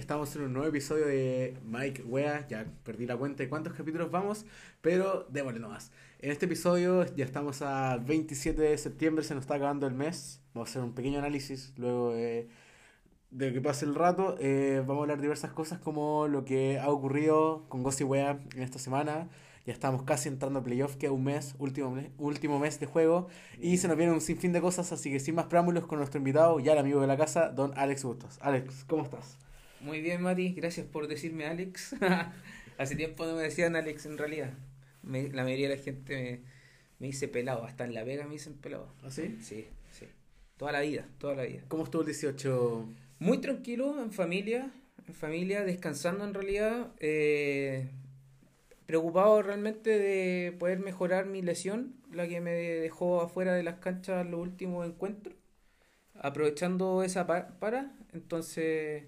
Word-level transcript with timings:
Estamos 0.00 0.34
en 0.34 0.42
un 0.42 0.54
nuevo 0.54 0.66
episodio 0.66 1.06
de 1.06 1.58
Mike 1.62 2.04
Wea. 2.04 2.48
Ya 2.48 2.64
perdí 2.84 3.04
la 3.04 3.18
cuenta 3.18 3.42
de 3.42 3.50
cuántos 3.50 3.74
capítulos 3.74 4.10
vamos, 4.10 4.46
pero 4.80 5.26
démosle 5.28 5.60
nomás. 5.60 5.92
En 6.20 6.30
este 6.30 6.46
episodio 6.46 7.04
ya 7.16 7.26
estamos 7.26 7.60
a 7.60 7.98
27 7.98 8.62
de 8.62 8.78
septiembre, 8.78 9.22
se 9.24 9.34
nos 9.34 9.42
está 9.42 9.56
acabando 9.56 9.86
el 9.86 9.92
mes. 9.92 10.40
Vamos 10.54 10.70
a 10.70 10.72
hacer 10.72 10.82
un 10.82 10.94
pequeño 10.94 11.18
análisis 11.18 11.74
luego 11.76 12.12
de, 12.12 12.48
de 13.30 13.52
que 13.52 13.60
pase 13.60 13.84
el 13.84 13.94
rato. 13.94 14.36
Eh, 14.40 14.82
vamos 14.86 15.00
a 15.00 15.02
hablar 15.02 15.20
diversas 15.20 15.52
cosas 15.52 15.78
como 15.78 16.28
lo 16.28 16.46
que 16.46 16.78
ha 16.78 16.88
ocurrido 16.88 17.66
con 17.68 17.82
Ghost 17.82 18.00
Wea 18.00 18.40
en 18.56 18.62
esta 18.62 18.78
semana. 18.78 19.28
Ya 19.66 19.74
estamos 19.74 20.04
casi 20.04 20.30
entrando 20.30 20.60
a 20.60 20.64
playoff, 20.64 20.96
que 20.96 21.10
un 21.10 21.24
mes, 21.24 21.54
último 21.58 21.90
mes, 21.90 22.10
último 22.16 22.58
mes 22.58 22.80
de 22.80 22.86
juego. 22.86 23.28
Y 23.60 23.76
se 23.76 23.86
nos 23.86 23.98
viene 23.98 24.14
un 24.14 24.22
sinfín 24.22 24.54
de 24.54 24.62
cosas, 24.62 24.92
así 24.92 25.10
que 25.10 25.20
sin 25.20 25.34
más 25.34 25.44
preámbulos 25.44 25.86
con 25.86 25.98
nuestro 25.98 26.16
invitado, 26.16 26.58
ya 26.58 26.72
el 26.72 26.78
amigo 26.78 27.02
de 27.02 27.06
la 27.06 27.18
casa, 27.18 27.50
don 27.50 27.76
Alex 27.76 28.02
Bustos. 28.02 28.38
Alex, 28.40 28.86
¿cómo 28.88 29.02
estás? 29.02 29.36
Muy 29.80 30.00
bien, 30.00 30.22
Mati, 30.22 30.52
gracias 30.52 30.86
por 30.86 31.08
decirme 31.08 31.46
Alex. 31.46 31.94
Hace 32.78 32.96
tiempo 32.96 33.26
no 33.26 33.34
me 33.36 33.42
decían 33.42 33.76
Alex 33.76 34.06
en 34.06 34.18
realidad. 34.18 34.52
Me- 35.02 35.28
la 35.30 35.42
mayoría 35.44 35.68
de 35.68 35.76
la 35.76 35.82
gente 35.82 36.14
me, 36.14 36.40
me 36.98 37.06
dice 37.08 37.28
pelado, 37.28 37.64
hasta 37.64 37.84
en 37.84 37.94
La 37.94 38.04
Vega 38.04 38.24
me 38.26 38.32
dicen 38.34 38.54
pelado. 38.54 38.92
¿Ah, 39.02 39.10
sí? 39.10 39.38
Sí, 39.42 39.66
sí. 39.90 40.06
Toda 40.56 40.72
la 40.72 40.80
vida, 40.80 41.06
toda 41.18 41.34
la 41.34 41.44
vida. 41.44 41.62
¿Cómo 41.68 41.84
estuvo 41.84 42.02
el 42.02 42.06
18? 42.08 42.86
Muy 43.18 43.38
tranquilo, 43.38 44.02
en 44.02 44.12
familia, 44.12 44.70
en 45.06 45.14
familia, 45.14 45.62
descansando 45.64 46.24
en 46.24 46.34
realidad. 46.34 46.88
eh, 47.00 47.88
preocupado 48.86 49.42
realmente 49.42 49.98
de 49.98 50.52
poder 50.58 50.78
mejorar 50.80 51.26
mi 51.26 51.42
lesión, 51.42 51.94
la 52.12 52.26
que 52.28 52.40
me 52.40 52.52
dejó 52.52 53.20
afuera 53.22 53.54
de 53.54 53.62
las 53.62 53.76
canchas 53.76 54.26
los 54.26 54.40
últimos 54.40 54.86
encuentros. 54.86 55.34
Aprovechando 56.14 57.02
esa 57.02 57.26
pa- 57.26 57.48
para, 57.60 57.92
entonces 58.12 59.04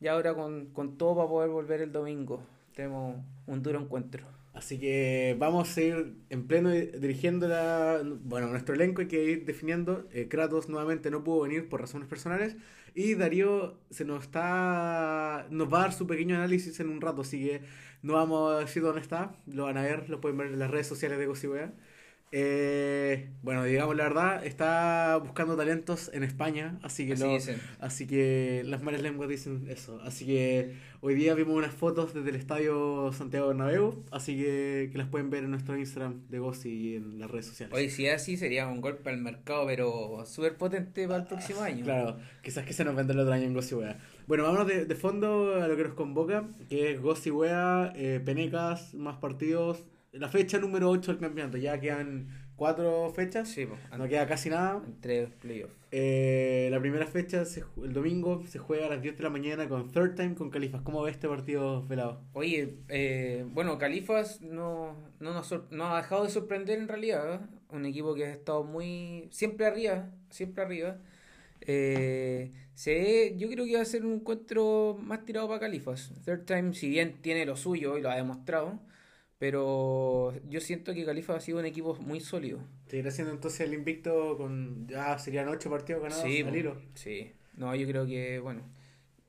ya 0.00 0.12
ahora 0.12 0.34
con, 0.34 0.66
con 0.72 0.96
todo 0.98 1.16
para 1.16 1.28
poder 1.28 1.50
volver 1.50 1.80
el 1.82 1.92
domingo. 1.92 2.42
Tenemos 2.74 3.16
un 3.46 3.62
duro 3.62 3.80
encuentro. 3.80 4.24
Así 4.52 4.78
que 4.78 5.36
vamos 5.38 5.76
a 5.76 5.82
ir 5.82 6.14
en 6.30 6.46
pleno 6.46 6.70
di- 6.70 6.86
dirigiendo 6.86 7.46
la, 7.46 8.00
bueno, 8.22 8.46
nuestro 8.48 8.74
elenco 8.74 9.02
hay 9.02 9.08
que 9.08 9.22
ir 9.24 9.44
definiendo. 9.44 10.08
Eh, 10.12 10.28
Kratos 10.28 10.68
nuevamente 10.68 11.10
no 11.10 11.22
pudo 11.24 11.42
venir 11.42 11.68
por 11.68 11.80
razones 11.80 12.08
personales 12.08 12.56
y 12.94 13.14
Darío 13.14 13.78
se 13.90 14.04
nos 14.06 14.22
está 14.24 15.46
nos 15.50 15.72
va 15.72 15.78
a 15.78 15.82
dar 15.82 15.92
su 15.92 16.06
pequeño 16.06 16.36
análisis 16.36 16.80
en 16.80 16.88
un 16.88 17.00
rato, 17.02 17.20
así 17.22 17.38
que 17.44 17.60
no 18.02 18.14
vamos 18.14 18.54
a 18.54 18.60
decir 18.60 18.82
dónde 18.82 19.00
está, 19.02 19.36
lo 19.46 19.64
van 19.64 19.76
a 19.76 19.82
ver, 19.82 20.08
lo 20.08 20.20
pueden 20.22 20.38
ver 20.38 20.46
en 20.48 20.58
las 20.58 20.70
redes 20.70 20.86
sociales 20.86 21.18
de 21.18 21.26
Gossipwea. 21.26 21.74
Eh, 22.32 23.30
bueno, 23.42 23.62
digamos 23.64 23.96
la 23.96 24.04
verdad, 24.04 24.44
está 24.44 25.16
buscando 25.22 25.56
talentos 25.56 26.10
en 26.12 26.24
España, 26.24 26.78
así 26.82 27.06
que 27.06 27.12
Así 27.12 27.22
lo-. 27.22 27.38
Así 27.80 28.06
que 28.06 28.62
las 28.66 28.82
malas 28.82 29.00
lenguas 29.00 29.28
dicen 29.28 29.66
eso. 29.70 30.00
Así 30.02 30.26
que 30.26 30.74
hoy 31.00 31.14
día 31.14 31.34
vimos 31.34 31.54
unas 31.54 31.72
fotos 31.72 32.14
desde 32.14 32.30
el 32.30 32.36
estadio 32.36 33.12
Santiago 33.12 33.48
Bernabéu. 33.48 34.02
Así 34.10 34.36
que, 34.36 34.88
que 34.90 34.98
las 34.98 35.08
pueden 35.08 35.30
ver 35.30 35.44
en 35.44 35.50
nuestro 35.50 35.78
Instagram 35.78 36.22
de 36.28 36.38
Gossi 36.40 36.68
y 36.68 36.96
en 36.96 37.20
las 37.20 37.30
redes 37.30 37.46
sociales. 37.46 37.76
Hoy 37.76 37.88
si 37.90 38.06
es 38.06 38.16
así 38.16 38.36
sería 38.36 38.66
un 38.66 38.80
golpe 38.80 39.08
al 39.10 39.18
mercado, 39.18 39.64
pero 39.66 40.24
súper 40.26 40.56
potente 40.56 41.06
para 41.06 41.20
el 41.20 41.26
próximo 41.28 41.62
año. 41.62 41.84
Claro, 41.84 42.16
quizás 42.42 42.66
que 42.66 42.72
se 42.72 42.84
nos 42.84 42.96
vende 42.96 43.12
el 43.12 43.20
otro 43.20 43.32
año 43.32 43.44
en 43.44 43.54
Gossi 43.54 43.76
Wea. 43.76 43.98
Bueno, 44.26 44.42
vámonos 44.42 44.66
de, 44.66 44.84
de 44.84 44.94
fondo 44.96 45.62
a 45.62 45.68
lo 45.68 45.76
que 45.76 45.84
nos 45.84 45.94
convoca, 45.94 46.44
que 46.68 46.90
es 46.90 47.00
Gossi 47.00 47.30
Wea, 47.30 47.92
eh, 47.94 48.20
Penecas, 48.24 48.92
más 48.94 49.16
partidos. 49.18 49.84
La 50.18 50.28
fecha 50.28 50.58
número 50.58 50.90
8 50.90 51.12
del 51.12 51.20
campeonato. 51.20 51.56
Ya 51.58 51.78
quedan 51.80 52.28
cuatro 52.56 53.10
fechas. 53.14 53.48
Sí, 53.48 53.66
po, 53.66 53.76
No 53.96 54.08
queda 54.08 54.26
casi 54.26 54.48
nada. 54.50 54.82
entre 54.86 55.26
playoffs. 55.26 55.74
Eh, 55.90 56.68
la 56.70 56.80
primera 56.80 57.06
fecha, 57.06 57.44
se 57.44 57.64
el 57.82 57.92
domingo, 57.92 58.42
se 58.46 58.58
juega 58.58 58.86
a 58.86 58.90
las 58.90 59.02
10 59.02 59.16
de 59.16 59.22
la 59.22 59.30
mañana 59.30 59.68
con 59.68 59.90
Third 59.90 60.14
Time 60.14 60.34
con 60.34 60.50
Califas. 60.50 60.82
¿Cómo 60.82 61.02
ves 61.02 61.14
este 61.14 61.28
partido, 61.28 61.86
Velado? 61.86 62.20
Oye, 62.32 62.74
eh, 62.88 63.46
bueno, 63.52 63.78
Califas 63.78 64.40
no, 64.42 64.96
no, 65.20 65.32
nos 65.32 65.54
no 65.70 65.86
ha 65.94 65.96
dejado 66.02 66.24
de 66.24 66.30
sorprender 66.30 66.78
en 66.78 66.88
realidad. 66.88 67.34
¿eh? 67.34 67.38
Un 67.70 67.86
equipo 67.86 68.14
que 68.14 68.26
ha 68.26 68.32
estado 68.32 68.64
muy. 68.64 69.28
siempre 69.30 69.66
arriba, 69.66 70.10
siempre 70.30 70.62
arriba. 70.64 70.98
Eh, 71.62 72.52
se 72.74 73.34
yo 73.38 73.48
creo 73.48 73.64
que 73.64 73.76
va 73.76 73.82
a 73.82 73.86
ser 73.86 74.04
un 74.04 74.14
encuentro 74.14 74.98
más 75.00 75.24
tirado 75.24 75.48
para 75.48 75.60
Califas. 75.60 76.12
Third 76.24 76.44
Time, 76.44 76.74
si 76.74 76.88
bien 76.88 77.14
tiene 77.22 77.46
lo 77.46 77.56
suyo 77.56 77.96
y 77.96 78.02
lo 78.02 78.10
ha 78.10 78.16
demostrado, 78.16 78.78
pero 79.38 80.32
yo 80.48 80.60
siento 80.60 80.94
que 80.94 81.04
Califas 81.04 81.36
ha 81.36 81.40
sido 81.40 81.58
un 81.58 81.66
equipo 81.66 81.94
muy 81.96 82.20
sólido. 82.20 82.60
Seguirá 82.88 83.10
siendo 83.10 83.32
entonces 83.32 83.60
el 83.60 83.74
invicto 83.74 84.36
con. 84.36 84.86
Ya 84.88 85.18
serían 85.18 85.48
8 85.48 85.70
partidos 85.70 86.02
ganados 86.02 86.22
Sí, 86.24 86.42
al 86.42 86.56
hilo. 86.56 86.76
sí. 86.94 87.32
No, 87.56 87.74
yo 87.74 87.86
creo 87.86 88.06
que, 88.06 88.38
bueno, 88.38 88.60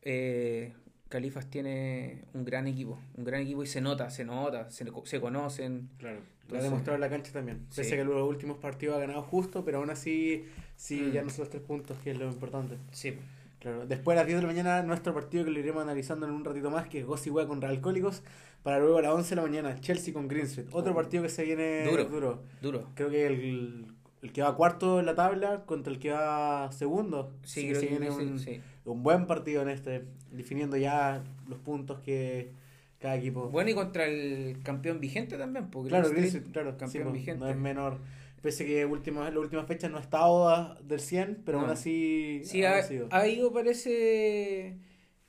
eh, 0.01 0.73
Califas 1.09 1.49
tiene 1.49 2.25
un 2.33 2.43
gran 2.43 2.67
equipo, 2.67 2.99
un 3.15 3.23
gran 3.23 3.41
equipo 3.41 3.63
y 3.63 3.67
se 3.67 3.79
nota, 3.79 4.09
se 4.09 4.25
nota, 4.25 4.69
se, 4.69 4.85
se 5.05 5.21
conocen. 5.21 5.89
Claro. 5.97 6.19
Lo 6.49 6.59
ha 6.59 6.61
demostrado 6.61 6.95
en 6.95 7.01
la 7.01 7.09
cancha 7.09 7.31
también. 7.33 7.65
Sí. 7.69 7.81
Pese 7.81 7.95
a 7.95 7.97
que 7.97 8.03
los 8.05 8.27
últimos 8.27 8.57
partidos 8.57 8.95
ha 8.95 8.99
ganado 8.99 9.21
justo, 9.21 9.65
pero 9.65 9.79
aún 9.79 9.89
así, 9.89 10.45
sí, 10.77 11.01
Mm. 11.01 11.11
ya 11.11 11.21
no 11.23 11.29
son 11.29 11.39
los 11.41 11.49
tres 11.49 11.61
puntos, 11.63 11.97
que 12.03 12.11
es 12.11 12.17
lo 12.17 12.25
importante. 12.27 12.77
Sí, 12.91 13.13
Claro. 13.59 13.85
Después 13.87 14.15
a 14.15 14.21
las 14.21 14.27
10 14.27 14.37
de 14.39 14.41
la 14.43 14.47
mañana, 14.53 14.83
nuestro 14.83 15.13
partido 15.13 15.43
que 15.43 15.51
lo 15.51 15.59
iremos 15.59 15.81
analizando 15.83 16.25
en 16.27 16.31
un 16.33 16.45
ratito 16.45 16.69
más, 16.69 16.87
que 16.87 16.99
es 16.99 17.05
Gossi 17.05 17.29
Wea 17.29 17.47
contra 17.47 17.69
Alcohólicos. 17.69 18.23
Para 18.63 18.79
luego 18.79 18.97
a 18.97 19.01
las 19.01 19.13
11 19.13 19.29
de 19.29 19.35
la 19.37 19.41
mañana, 19.43 19.79
Chelsea 19.79 20.13
con 20.13 20.27
Green 20.27 20.45
Street. 20.45 20.67
Otro 20.71 20.91
Oh. 20.91 20.95
partido 20.95 21.23
que 21.23 21.29
se 21.29 21.43
viene 21.43 21.85
Duro. 21.85 22.05
duro. 22.05 22.43
duro. 22.61 22.87
Creo 22.95 23.09
que 23.09 23.25
el, 23.27 23.85
el 24.21 24.31
que 24.31 24.41
va 24.41 24.55
cuarto 24.55 24.99
en 24.99 25.05
la 25.05 25.15
tabla 25.15 25.63
contra 25.65 25.91
el 25.93 25.99
que 25.99 26.11
va 26.11 26.69
segundo. 26.71 27.31
Sí, 27.43 27.61
que 27.63 27.69
creo 27.69 27.81
se 27.81 27.87
que 27.87 27.97
viene 27.97 28.11
sí, 28.11 28.21
un, 28.23 28.39
sí. 28.39 28.61
un 28.85 29.03
buen 29.03 29.25
partido 29.25 29.61
en 29.61 29.69
este, 29.69 30.05
definiendo 30.31 30.75
ya 30.77 31.23
los 31.47 31.59
puntos 31.59 31.99
que 32.01 32.51
cada 32.99 33.15
equipo. 33.15 33.47
Bueno, 33.49 33.69
y 33.69 33.73
contra 33.73 34.05
el 34.05 34.57
campeón 34.63 34.99
vigente 34.99 35.37
también, 35.37 35.69
porque 35.69 35.89
claro, 35.89 36.09
Green 36.09 36.25
Street, 36.25 36.45
claro, 36.51 36.77
campeón 36.77 37.07
sí, 37.07 37.13
vigente. 37.19 37.39
no 37.39 37.47
es 37.47 37.55
menor. 37.55 37.99
Pese 38.41 38.65
que 38.65 38.85
última, 38.85 39.29
la 39.31 39.39
última 39.39 39.63
fecha 39.65 39.89
no 39.89 39.97
ha 39.97 40.01
estado 40.01 40.47
a- 40.49 40.79
del 40.83 40.99
100, 40.99 41.41
pero 41.43 41.57
No. 41.57 41.63
aún 41.65 41.71
así 41.73 42.41
Sí, 42.43 42.63
ha 42.63 42.75
ha, 43.11 43.27
ido, 43.27 43.51
parece, 43.51 44.77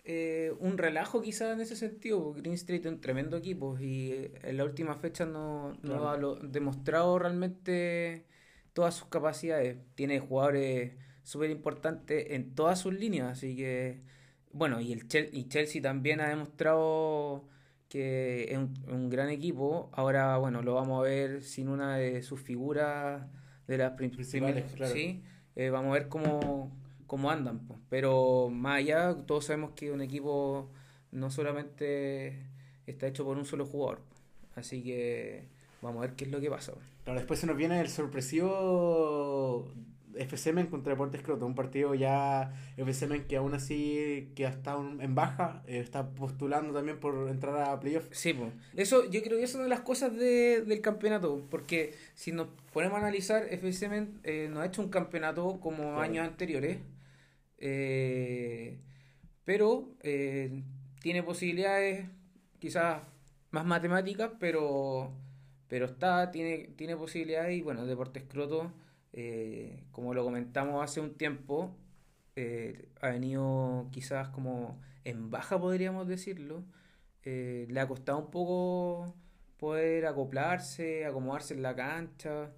eh, 0.04 0.52
un 0.60 0.78
relajo 0.78 1.20
quizás 1.22 1.54
en 1.54 1.60
ese 1.60 1.74
sentido, 1.76 2.22
porque 2.22 2.40
Green 2.42 2.54
Street 2.54 2.80
es 2.80 2.92
un 2.92 3.00
tremendo 3.00 3.36
equipo 3.36 3.78
y 3.78 4.12
eh, 4.12 4.32
en 4.42 4.56
la 4.58 4.64
última 4.64 4.94
fecha 4.94 5.24
no, 5.26 5.72
no 5.74 5.78
Claro. 5.80 6.08
ha 6.10 6.16
lo- 6.18 6.34
demostrado 6.36 7.18
realmente 7.18 8.24
todas 8.74 8.94
sus 8.94 9.08
capacidades. 9.08 9.78
Tiene 9.94 10.20
jugadores 10.20 10.92
súper 11.22 11.50
importantes 11.50 12.26
en 12.30 12.54
todas 12.54 12.78
sus 12.80 12.94
líneas, 12.94 13.32
así 13.32 13.56
que, 13.56 14.00
bueno, 14.52 14.80
y, 14.80 14.92
el 14.92 15.08
Chel- 15.08 15.30
y 15.32 15.48
Chelsea 15.48 15.80
también 15.82 16.20
ha 16.20 16.28
demostrado 16.28 17.48
que 17.88 18.52
es 18.52 18.58
un, 18.58 18.74
un 18.88 19.08
gran 19.10 19.28
equipo. 19.30 19.90
Ahora, 19.92 20.36
bueno, 20.38 20.62
lo 20.62 20.74
vamos 20.74 21.00
a 21.00 21.08
ver 21.08 21.42
sin 21.42 21.68
una 21.68 21.96
de 21.96 22.22
sus 22.22 22.40
figuras 22.40 23.26
de 23.66 23.78
las 23.78 23.92
Principales, 23.92 24.64
claro. 24.74 24.92
sí. 24.94 25.22
Eh, 25.56 25.70
vamos 25.70 25.90
a 25.90 25.94
ver 25.94 26.08
cómo, 26.08 26.70
cómo 27.06 27.30
andan. 27.30 27.60
po. 27.66 27.78
Pero 27.88 28.48
más 28.50 28.78
allá, 28.78 29.14
todos 29.26 29.46
sabemos 29.46 29.72
que 29.72 29.90
un 29.92 30.00
equipo 30.00 30.70
no 31.10 31.30
solamente 31.30 32.46
está 32.86 33.06
hecho 33.06 33.24
por 33.24 33.36
un 33.36 33.44
solo 33.44 33.66
jugador. 33.66 34.02
Así 34.54 34.82
que 34.82 35.48
vamos 35.82 35.98
a 35.98 36.06
ver 36.06 36.16
qué 36.16 36.24
es 36.24 36.30
lo 36.30 36.40
que 36.40 36.50
pasa. 36.50 36.72
Claro, 37.04 37.18
después 37.20 37.40
se 37.40 37.46
nos 37.46 37.56
viene 37.56 37.80
el 37.80 37.88
sorpresivo 37.88 39.72
FCM 40.16 40.66
contra 40.70 40.92
Deportes 40.92 41.22
Croto, 41.22 41.46
un 41.46 41.54
partido 41.54 41.94
ya 41.94 42.52
FCM 42.76 43.26
que 43.26 43.36
aún 43.36 43.54
así 43.54 44.32
que 44.34 44.44
está 44.44 44.76
en 44.76 45.14
baja, 45.14 45.62
eh, 45.66 45.78
está 45.78 46.10
postulando 46.10 46.72
también 46.72 46.98
por 47.00 47.28
entrar 47.28 47.56
a 47.56 47.78
playoff. 47.80 48.06
Sí, 48.10 48.32
po. 48.32 48.50
Eso, 48.76 49.08
yo 49.10 49.22
creo 49.22 49.38
que 49.38 49.44
es 49.44 49.54
una 49.54 49.64
de 49.64 49.68
las 49.70 49.80
cosas 49.80 50.14
de- 50.16 50.62
del 50.62 50.80
campeonato, 50.80 51.46
porque 51.50 51.94
si 52.14 52.32
nos 52.32 52.48
ponemos 52.72 52.96
a 52.96 53.00
analizar, 53.00 53.46
FCM 53.52 54.08
eh, 54.24 54.48
no 54.50 54.60
ha 54.60 54.66
hecho 54.66 54.82
un 54.82 54.88
campeonato 54.90 55.60
como 55.60 55.82
Claro. 55.84 56.00
años 56.00 56.26
anteriores, 56.26 56.78
eh, 57.58 58.78
pero 59.44 59.88
eh, 60.02 60.62
tiene 61.00 61.22
posibilidades 61.22 62.06
quizás 62.58 63.02
más 63.50 63.64
matemáticas, 63.64 64.30
pero, 64.38 65.12
pero 65.68 65.86
está, 65.86 66.30
tiene, 66.30 66.70
tiene 66.76 66.96
posibilidades 66.96 67.56
y 67.56 67.62
bueno, 67.62 67.86
Deportes 67.86 68.24
Croto, 68.28 68.72
eh, 69.12 69.84
como 69.92 70.14
lo 70.14 70.24
comentamos 70.24 70.82
hace 70.84 71.00
un 71.00 71.14
tiempo, 71.14 71.76
eh, 72.36 72.88
ha 73.00 73.08
venido 73.10 73.88
quizás 73.92 74.28
como 74.30 74.80
en 75.04 75.30
baja, 75.30 75.58
podríamos 75.60 76.06
decirlo. 76.08 76.64
Eh, 77.24 77.66
le 77.70 77.80
ha 77.80 77.88
costado 77.88 78.18
un 78.18 78.30
poco 78.30 79.14
poder 79.58 80.06
acoplarse, 80.06 81.04
acomodarse 81.06 81.54
en 81.54 81.62
la 81.62 81.74
cancha. 81.74 82.52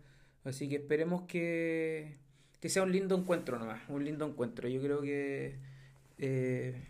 Así 0.44 0.68
que 0.68 0.76
esperemos 0.76 1.22
que, 1.22 2.16
que 2.60 2.68
sea 2.68 2.82
un 2.82 2.92
lindo 2.92 3.16
encuentro 3.16 3.58
nomás, 3.58 3.80
un 3.88 4.04
lindo 4.04 4.26
encuentro. 4.26 4.68
Yo 4.68 4.80
creo 4.82 5.00
que 5.02 5.58
eh, 6.18 6.82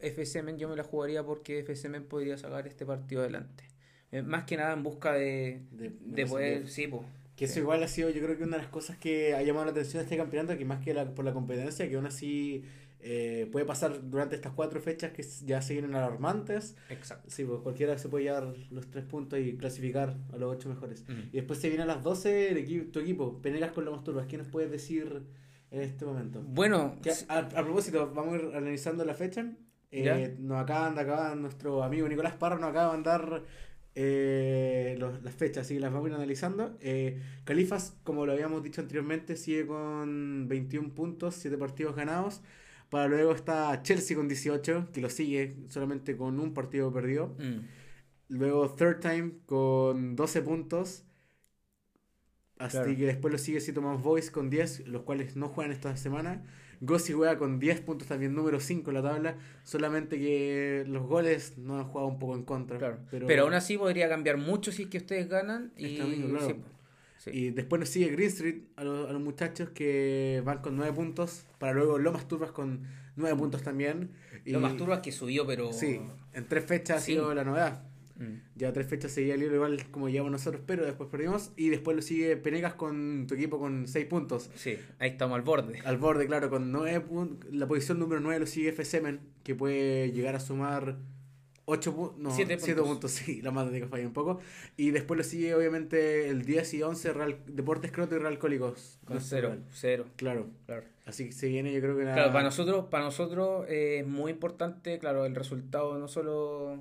FCM 0.00 0.56
yo 0.56 0.68
me 0.68 0.76
la 0.76 0.84
jugaría 0.84 1.22
porque 1.24 1.60
FCM 1.60 2.02
podría 2.02 2.36
sacar 2.38 2.66
este 2.66 2.84
partido 2.86 3.22
adelante. 3.22 3.64
Más 4.24 4.44
que 4.44 4.56
nada 4.56 4.72
en 4.72 4.82
busca 4.84 5.12
de, 5.12 5.62
De- 5.72 5.90
de 5.90 5.96
de 6.00 6.26
poder, 6.26 6.68
sí, 6.68 6.86
po. 6.86 7.04
Que 7.36 7.46
eso 7.46 7.58
igual 7.58 7.82
ha 7.82 7.88
sido, 7.88 8.10
yo 8.10 8.22
creo 8.22 8.36
que 8.38 8.44
una 8.44 8.56
de 8.56 8.62
las 8.62 8.70
cosas 8.70 8.96
que 8.96 9.34
ha 9.34 9.42
llamado 9.42 9.64
la 9.66 9.72
atención 9.72 10.00
de 10.00 10.04
este 10.04 10.16
campeonato, 10.16 10.56
que 10.56 10.64
más 10.64 10.82
que 10.84 10.94
la, 10.94 11.14
por 11.14 11.24
la 11.24 11.32
competencia, 11.32 11.88
que 11.88 11.96
aún 11.96 12.06
así 12.06 12.64
Eh, 13.06 13.46
puede 13.52 13.66
pasar 13.66 14.08
durante 14.08 14.34
estas 14.34 14.52
cuatro 14.54 14.80
fechas 14.80 15.12
que 15.12 15.22
ya 15.44 15.60
se 15.60 15.74
vienen 15.74 15.94
alarmantes. 15.94 16.74
Exacto. 16.88 17.28
Sí, 17.28 17.44
pues 17.44 17.60
cualquiera 17.60 17.98
se 17.98 18.08
puede 18.08 18.24
llevar 18.24 18.54
los 18.70 18.90
tres 18.90 19.04
puntos 19.04 19.38
y 19.38 19.58
clasificar 19.58 20.16
a 20.32 20.38
los 20.38 20.50
ocho 20.56 20.70
mejores. 20.70 21.04
Mm. 21.06 21.28
Y 21.30 21.36
después 21.36 21.58
se 21.60 21.68
viene 21.68 21.82
a 21.82 21.86
las 21.86 22.02
12 22.02 22.52
el 22.52 22.56
equipo, 22.56 22.90
tu 22.92 23.00
equipo, 23.00 23.42
Penegas 23.42 23.72
con 23.72 23.84
Lomas 23.84 24.04
Turbas. 24.04 24.26
¿Qué 24.26 24.38
nos 24.38 24.48
puedes 24.48 24.70
decir 24.70 25.22
en 25.70 25.82
este 25.82 26.06
momento? 26.06 26.40
Bueno, 26.46 26.96
Que 27.02 27.10
a, 27.28 27.40
a 27.40 27.62
propósito, 27.62 28.10
vamos 28.14 28.32
a 28.32 28.36
ir 28.38 28.56
analizando 28.56 29.04
la 29.04 29.12
fecha. 29.12 29.52
Eh, 29.90 30.36
nos 30.38 30.62
acaban 30.62 30.94
de 30.94 31.02
acabar, 31.02 31.36
nuestro 31.36 31.82
amigo 31.84 32.08
Nicolás 32.08 32.36
Parra 32.36 32.56
nos 32.58 32.70
acaba 32.70 32.86
de 32.86 32.92
mandar 32.92 33.42
eh, 33.96 34.96
los- 34.98 35.22
las 35.22 35.34
fechas, 35.34 35.66
así 35.66 35.74
que 35.74 35.80
las 35.80 35.92
vamos 35.92 36.06
a 36.06 36.08
ir 36.10 36.14
analizando. 36.16 36.76
Eh, 36.80 37.20
Califas, 37.44 37.96
como 38.04 38.26
lo 38.26 38.32
habíamos 38.32 38.62
dicho 38.62 38.80
anteriormente, 38.80 39.36
sigue 39.36 39.66
con 39.66 40.46
21 40.48 40.94
puntos, 40.94 41.34
7 41.36 41.56
partidos 41.58 41.94
ganados. 41.94 42.42
Para 42.90 43.06
luego 43.08 43.32
está 43.32 43.82
Chelsea 43.82 44.16
con 44.16 44.28
18, 44.28 44.88
que 44.92 45.00
lo 45.00 45.10
sigue 45.10 45.56
solamente 45.68 46.16
con 46.16 46.38
un 46.40 46.52
partido 46.54 46.92
perdido. 46.92 47.34
mm, 47.38 47.60
Luego 48.30 48.68
Third 48.74 49.00
Time 49.00 49.32
con 49.46 50.16
12 50.16 50.42
puntos. 50.42 51.04
Así 52.58 52.76
Claro. 52.78 52.96
que 52.96 53.06
después 53.06 53.32
lo 53.32 53.38
sigue 53.38 53.60
Cito 53.60 53.82
Más 53.82 54.00
Boys 54.02 54.30
con 54.30 54.48
10, 54.48 54.86
los 54.86 55.02
cuales 55.02 55.36
no 55.36 55.48
juegan 55.48 55.72
esta 55.72 55.96
semana. 55.96 56.42
Gossi 56.80 57.12
juega 57.12 57.38
con 57.38 57.58
10 57.58 57.80
puntos 57.82 58.08
también, 58.08 58.34
número 58.34 58.60
5 58.60 58.90
en 58.90 58.94
la 58.94 59.02
tabla. 59.02 59.36
Solamente 59.62 60.18
que 60.18 60.84
los 60.86 61.06
goles 61.06 61.56
no 61.58 61.78
han 61.78 61.84
jugado 61.84 62.08
un 62.08 62.18
poco 62.18 62.34
en 62.34 62.42
contra. 62.44 62.78
claro. 62.78 62.98
Pero, 63.10 63.26
Pero, 63.26 63.42
aún 63.44 63.54
así 63.54 63.76
podría 63.78 64.08
cambiar 64.08 64.36
mucho 64.36 64.72
si 64.72 64.82
es 64.84 64.88
que 64.88 64.98
ustedes 64.98 65.28
ganan. 65.28 65.72
Y, 65.76 65.96
claro. 65.96 66.48
sí, 66.48 66.54
sí. 67.18 67.30
Y 67.32 67.50
después 67.50 67.80
nos 67.80 67.88
sigue 67.88 68.08
Green 68.08 68.28
Street 68.28 68.62
a 68.76 68.84
los, 68.84 69.08
a 69.08 69.12
los 69.12 69.22
muchachos 69.22 69.70
que 69.70 70.42
van 70.44 70.58
con 70.58 70.76
9 70.76 70.92
puntos. 70.92 71.44
Para 71.58 71.72
luego 71.72 71.98
Lomas 71.98 72.28
Turbas 72.28 72.50
con 72.50 72.86
9 73.16 73.36
puntos 73.38 73.62
también. 73.62 74.10
Y, 74.44 74.50
Lo 74.52 74.60
más 74.60 74.76
turbo 74.76 74.92
es 74.92 75.00
que 75.00 75.10
subió, 75.12 75.46
pero. 75.46 75.72
Sí, 75.72 76.00
en 76.34 76.46
tres 76.48 76.64
fechas 76.66 76.98
ha 76.98 77.00
Sí. 77.00 77.12
sido 77.12 77.32
la 77.34 77.44
novedad. 77.44 77.82
Mm. 78.16 78.34
Ya 78.56 78.72
tres 78.72 78.86
fechas 78.86 79.12
seguía 79.12 79.34
el 79.34 79.40
libro 79.40 79.56
igual 79.56 79.84
como 79.90 80.08
llevamos 80.08 80.32
nosotros, 80.32 80.62
pero 80.66 80.84
después 80.84 81.08
perdimos. 81.10 81.52
Y 81.56 81.68
después 81.68 81.96
lo 81.96 82.02
sigue 82.02 82.36
Penegas 82.36 82.74
con 82.74 83.26
tu 83.26 83.34
equipo 83.34 83.58
con 83.58 83.88
6 83.88 84.06
puntos. 84.06 84.50
Sí, 84.54 84.78
ahí 84.98 85.10
estamos 85.10 85.36
al 85.36 85.42
borde. 85.42 85.80
Al 85.84 85.96
borde, 85.98 86.26
claro, 86.26 86.50
con 86.50 86.70
9 86.72 87.00
puntos. 87.00 87.52
La 87.52 87.66
posición 87.66 87.98
número 87.98 88.20
9 88.20 88.40
lo 88.40 88.46
sigue 88.46 88.68
FC 88.70 89.00
Men, 89.00 89.20
que 89.42 89.54
puede 89.54 90.12
llegar 90.12 90.36
a 90.36 90.40
sumar 90.40 90.96
8 91.66 91.94
puntos. 91.94 92.18
No, 92.18 92.30
Siete 92.30 92.58
7 92.58 92.80
puntos. 92.82 92.88
puntos. 92.92 93.10
sí, 93.26 93.42
la 93.42 93.50
matemática 93.50 93.88
falla 93.88 94.06
un 94.06 94.12
poco. 94.12 94.40
Y 94.76 94.90
después 94.90 95.18
lo 95.18 95.24
sigue 95.24 95.54
obviamente 95.54 96.28
el 96.28 96.44
10 96.44 96.74
y 96.74 96.82
11 96.82 97.12
Real, 97.12 97.38
Deportes 97.46 97.90
Croto 97.90 98.14
y 98.14 98.18
Real 98.18 98.38
Cólicos. 98.38 98.98
Con 99.04 99.14
Nuestro 99.16 99.38
cero, 99.38 99.48
Real. 99.48 99.64
cero. 99.72 100.04
Claro. 100.16 100.46
Claro. 100.66 100.84
Así 101.06 101.26
que 101.26 101.32
se 101.32 101.48
viene, 101.48 101.72
yo 101.72 101.80
creo 101.80 101.96
que 101.98 102.04
la. 102.04 102.14
Claro, 102.14 102.32
para 102.32 102.44
nosotros, 102.44 102.86
para 102.90 103.04
nosotros 103.04 103.66
eh, 103.68 103.98
es 104.00 104.06
muy 104.06 104.30
importante, 104.32 104.98
claro, 104.98 105.26
el 105.26 105.34
resultado 105.34 105.98
no 105.98 106.08
solo 106.08 106.80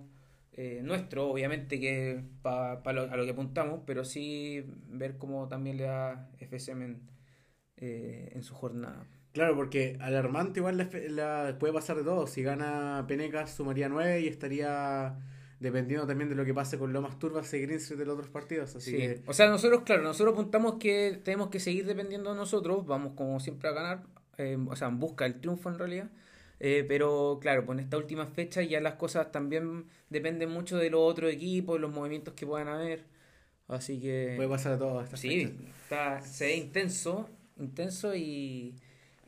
eh, 0.54 0.82
nuestro, 0.84 1.30
obviamente 1.30 1.80
que 1.80 2.24
pa, 2.42 2.84
pa 2.84 2.94
lo- 2.94 3.12
a 3.12 3.18
lo 3.18 3.26
que 3.26 3.32
apuntamos, 3.32 3.82
pero 3.86 4.06
sí 4.06 4.66
ver 4.88 5.18
cómo 5.18 5.48
también 5.48 5.78
le 5.78 5.84
da 5.86 6.30
FSM 6.40 6.86
en, 6.86 7.02
eh, 7.78 8.32
en 8.34 8.44
su 8.44 8.54
jornada. 8.54 9.06
Claro, 9.32 9.56
porque 9.56 9.98
alarmante 10.00 10.60
igual 10.60 10.78
la, 10.78 10.90
la- 11.10 11.58
puede 11.60 11.74
pasar 11.74 11.98
de 11.98 12.04
todo. 12.04 12.28
Si 12.28 12.44
gana 12.44 13.06
Penecas 13.08 13.52
sumaría 13.56 13.90
9 13.90 14.22
y 14.22 14.28
estaría 14.28 15.18
dependiendo 15.60 16.06
también 16.06 16.30
de 16.30 16.36
lo 16.36 16.46
que 16.46 16.54
pase 16.54 16.78
con 16.78 16.94
Lomas 16.94 17.18
Turbas 17.20 17.52
y 17.54 17.62
Green 17.62 17.78
Street 17.78 18.00
de 18.00 18.06
los 18.06 18.16
otros 18.16 18.30
partidos. 18.30 18.76
Así 18.76 18.92
Sí. 18.92 18.98
que 18.98 19.22
O 19.26 19.34
sea, 19.34 19.50
nosotros, 19.50 19.82
claro, 19.86 20.04
nosotros 20.04 20.34
apuntamos 20.34 20.76
que 20.76 21.20
tenemos 21.24 21.50
que 21.50 21.60
seguir 21.60 21.86
dependiendo 21.86 22.30
de 22.32 22.36
nosotros, 22.36 22.86
vamos 22.86 23.14
como 23.16 23.40
siempre 23.40 23.70
a 23.70 23.72
ganar, 23.72 24.04
eh, 24.38 24.58
o 24.70 24.76
sea, 24.76 24.90
en 24.90 25.00
busca 25.00 25.24
del 25.24 25.40
triunfo 25.40 25.70
en 25.70 25.80
realidad. 25.80 26.12
Eh, 26.66 26.86
pero 26.88 27.40
claro, 27.42 27.66
pues 27.66 27.78
en 27.78 27.84
esta 27.84 27.98
última 27.98 28.26
fecha 28.26 28.62
ya 28.62 28.80
las 28.80 28.94
cosas 28.96 29.32
también 29.34 29.86
dependen 30.10 30.50
mucho 30.50 30.78
de 30.78 30.90
los 30.90 31.02
otros 31.02 31.30
equipos, 31.34 31.78
los 31.80 31.92
movimientos 31.92 32.34
que 32.36 32.46
puedan 32.48 32.70
haber. 32.70 33.04
Así 33.68 34.00
que 34.00 34.34
puede 34.38 34.48
pasar 34.50 34.74
de 34.74 34.78
todo. 34.78 35.06
sí, 35.16 35.52
está, 35.84 36.22
se 36.22 36.46
ve 36.46 36.56
intenso, 36.56 37.30
intenso 37.58 38.16
y, 38.16 38.76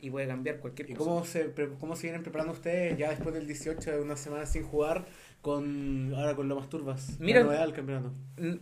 y 0.00 0.10
puede 0.10 0.26
cambiar 0.26 0.60
cualquier 0.60 0.90
¿Y 0.90 0.94
cosa. 0.94 1.10
cómo 1.10 1.24
se, 1.26 1.52
cómo 1.78 1.94
se 1.96 2.02
vienen 2.04 2.22
preparando 2.22 2.52
ustedes 2.54 2.96
ya 2.96 3.10
después 3.10 3.34
del 3.34 3.46
18 3.46 3.90
de 3.92 4.00
una 4.00 4.16
semana 4.16 4.46
sin 4.46 4.62
jugar 4.62 5.04
con 5.42 6.12
ahora 6.14 6.34
con 6.36 6.48
Lomas 6.48 6.68
Turbas? 6.70 7.18
Mira- 7.20 7.44
la 7.44 7.60
del 7.62 7.72
campeonato. 7.74 8.12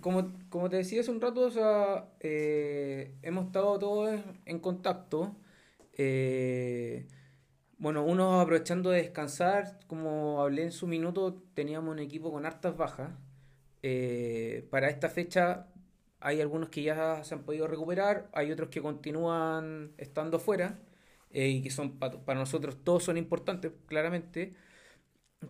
Como, 0.00 0.32
como 0.48 0.68
te 0.68 0.76
decía 0.76 1.00
hace 1.00 1.10
un 1.12 1.20
rato, 1.20 1.42
o 1.42 1.50
sea, 1.50 2.08
eh, 2.20 3.14
hemos 3.22 3.46
estado 3.46 3.78
todos 3.78 4.20
en 4.46 4.58
contacto. 4.58 5.36
eh, 5.96 7.06
bueno, 7.78 8.04
uno 8.04 8.40
aprovechando 8.40 8.90
de 8.90 9.02
descansar, 9.02 9.80
como 9.86 10.40
hablé 10.42 10.62
en 10.64 10.72
su 10.72 10.86
minuto, 10.86 11.42
teníamos 11.54 11.92
un 11.92 11.98
equipo 11.98 12.32
con 12.32 12.46
hartas 12.46 12.76
bajas. 12.76 13.12
Eh, 13.82 14.66
para 14.70 14.88
esta 14.90 15.08
fecha 15.10 15.68
hay 16.20 16.40
algunos 16.40 16.70
que 16.70 16.82
ya 16.82 17.22
se 17.24 17.34
han 17.34 17.44
podido 17.44 17.66
recuperar, 17.68 18.30
hay 18.32 18.50
otros 18.52 18.70
que 18.70 18.80
continúan 18.82 19.92
estando 19.98 20.38
fuera 20.40 20.78
eh, 21.30 21.48
y 21.48 21.62
que 21.62 21.70
son 21.70 21.98
pa- 21.98 22.10
para 22.24 22.40
nosotros 22.40 22.78
todos 22.84 23.04
son 23.04 23.16
importantes, 23.18 23.72
claramente. 23.86 24.54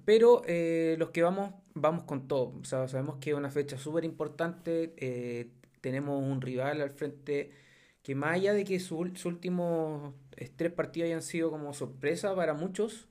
Pero 0.04 0.42
eh, 0.46 0.96
los 0.98 1.10
que 1.10 1.22
vamos, 1.22 1.54
vamos 1.74 2.04
con 2.04 2.26
todo. 2.28 2.54
O 2.60 2.64
sea, 2.64 2.88
sabemos 2.88 3.16
que 3.20 3.30
es 3.30 3.36
una 3.36 3.50
fecha 3.50 3.78
súper 3.78 4.04
importante. 4.04 4.94
eh, 4.96 5.50
tenemos 5.80 6.22
un 6.22 6.40
rival 6.40 6.80
al 6.80 6.90
frente 6.90 7.50
que 8.02 8.14
más 8.14 8.34
allá 8.34 8.52
de 8.54 8.64
que 8.64 8.80
su- 8.80 9.04
sus 9.14 9.24
últimos 9.26 10.12
eh, 10.12 10.14
tres 10.56 10.72
partidos 10.72 11.06
hayan 11.08 11.22
sido 11.22 11.50
como 11.50 11.72
sorpresa 11.74 12.34
para 12.34 12.54
muchos, 12.54 13.08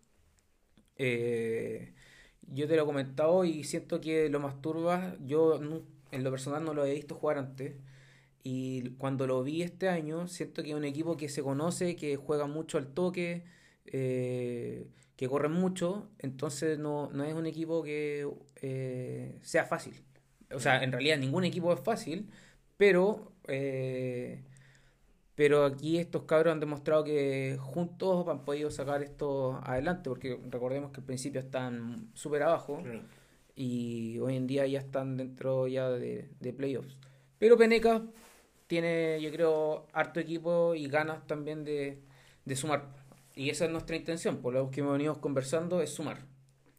eh, 0.97 1.93
yo 2.41 2.67
te 2.67 2.75
lo 2.75 2.83
he 2.83 2.85
comentado 2.85 3.45
y 3.45 3.63
siento 3.63 4.01
que 4.01 4.29
lo 4.29 4.39
más 4.39 4.61
turba, 4.61 5.15
yo 5.21 5.59
en 6.11 6.23
lo 6.23 6.31
personal 6.31 6.63
no 6.63 6.73
lo 6.73 6.85
he 6.85 6.93
visto 6.93 7.15
jugar 7.15 7.37
antes. 7.37 7.75
Y 8.43 8.91
cuando 8.97 9.27
lo 9.27 9.43
vi 9.43 9.63
este 9.63 9.89
año, 9.89 10.27
siento 10.27 10.63
que 10.63 10.71
es 10.71 10.75
un 10.75 10.85
equipo 10.85 11.17
que 11.17 11.29
se 11.29 11.43
conoce, 11.43 11.95
que 11.95 12.17
juega 12.17 12.47
mucho 12.47 12.77
al 12.77 12.87
toque, 12.93 13.45
eh, 13.85 14.87
que 15.15 15.29
corre 15.29 15.49
mucho, 15.49 16.09
entonces 16.19 16.79
no, 16.79 17.09
no 17.13 17.23
es 17.23 17.33
un 17.35 17.45
equipo 17.45 17.83
que 17.83 18.27
eh, 18.61 19.39
sea 19.43 19.65
fácil. 19.65 20.03
O 20.51 20.59
sea, 20.59 20.83
en 20.83 20.91
realidad 20.91 21.17
ningún 21.17 21.45
equipo 21.45 21.73
es 21.73 21.79
fácil, 21.81 22.29
pero, 22.77 23.33
pero 25.35 25.65
aquí 25.65 25.97
estos 25.97 26.23
cabros 26.23 26.51
han 26.53 26.59
demostrado 26.59 27.03
que 27.03 27.57
juntos 27.59 28.27
han 28.27 28.45
podido 28.45 28.69
sacar 28.71 29.01
esto 29.03 29.59
adelante, 29.63 30.09
porque 30.09 30.39
recordemos 30.49 30.91
que 30.91 30.99
al 31.01 31.05
principio 31.05 31.41
están 31.41 32.09
súper 32.13 32.43
abajo 32.43 32.81
Claro. 32.83 33.01
y 33.55 34.19
hoy 34.19 34.35
en 34.35 34.47
día 34.47 34.65
ya 34.67 34.79
están 34.79 35.17
dentro 35.17 35.67
ya 35.67 35.89
de, 35.89 36.29
de 36.39 36.53
playoffs. 36.53 36.97
Pero 37.39 37.57
Peneca 37.57 38.03
tiene, 38.67 39.19
yo 39.21 39.31
creo, 39.31 39.87
harto 39.93 40.19
equipo 40.19 40.75
y 40.75 40.87
ganas 40.87 41.25
también 41.27 41.63
de, 41.63 41.99
de 42.45 42.55
sumar. 42.55 42.87
Y 43.35 43.49
esa 43.49 43.65
es 43.65 43.71
nuestra 43.71 43.95
intención, 43.95 44.37
por 44.37 44.53
lo 44.53 44.69
que 44.71 44.81
hemos 44.81 44.93
venido 44.93 45.19
conversando, 45.19 45.81
es 45.81 45.89
sumar. 45.89 46.25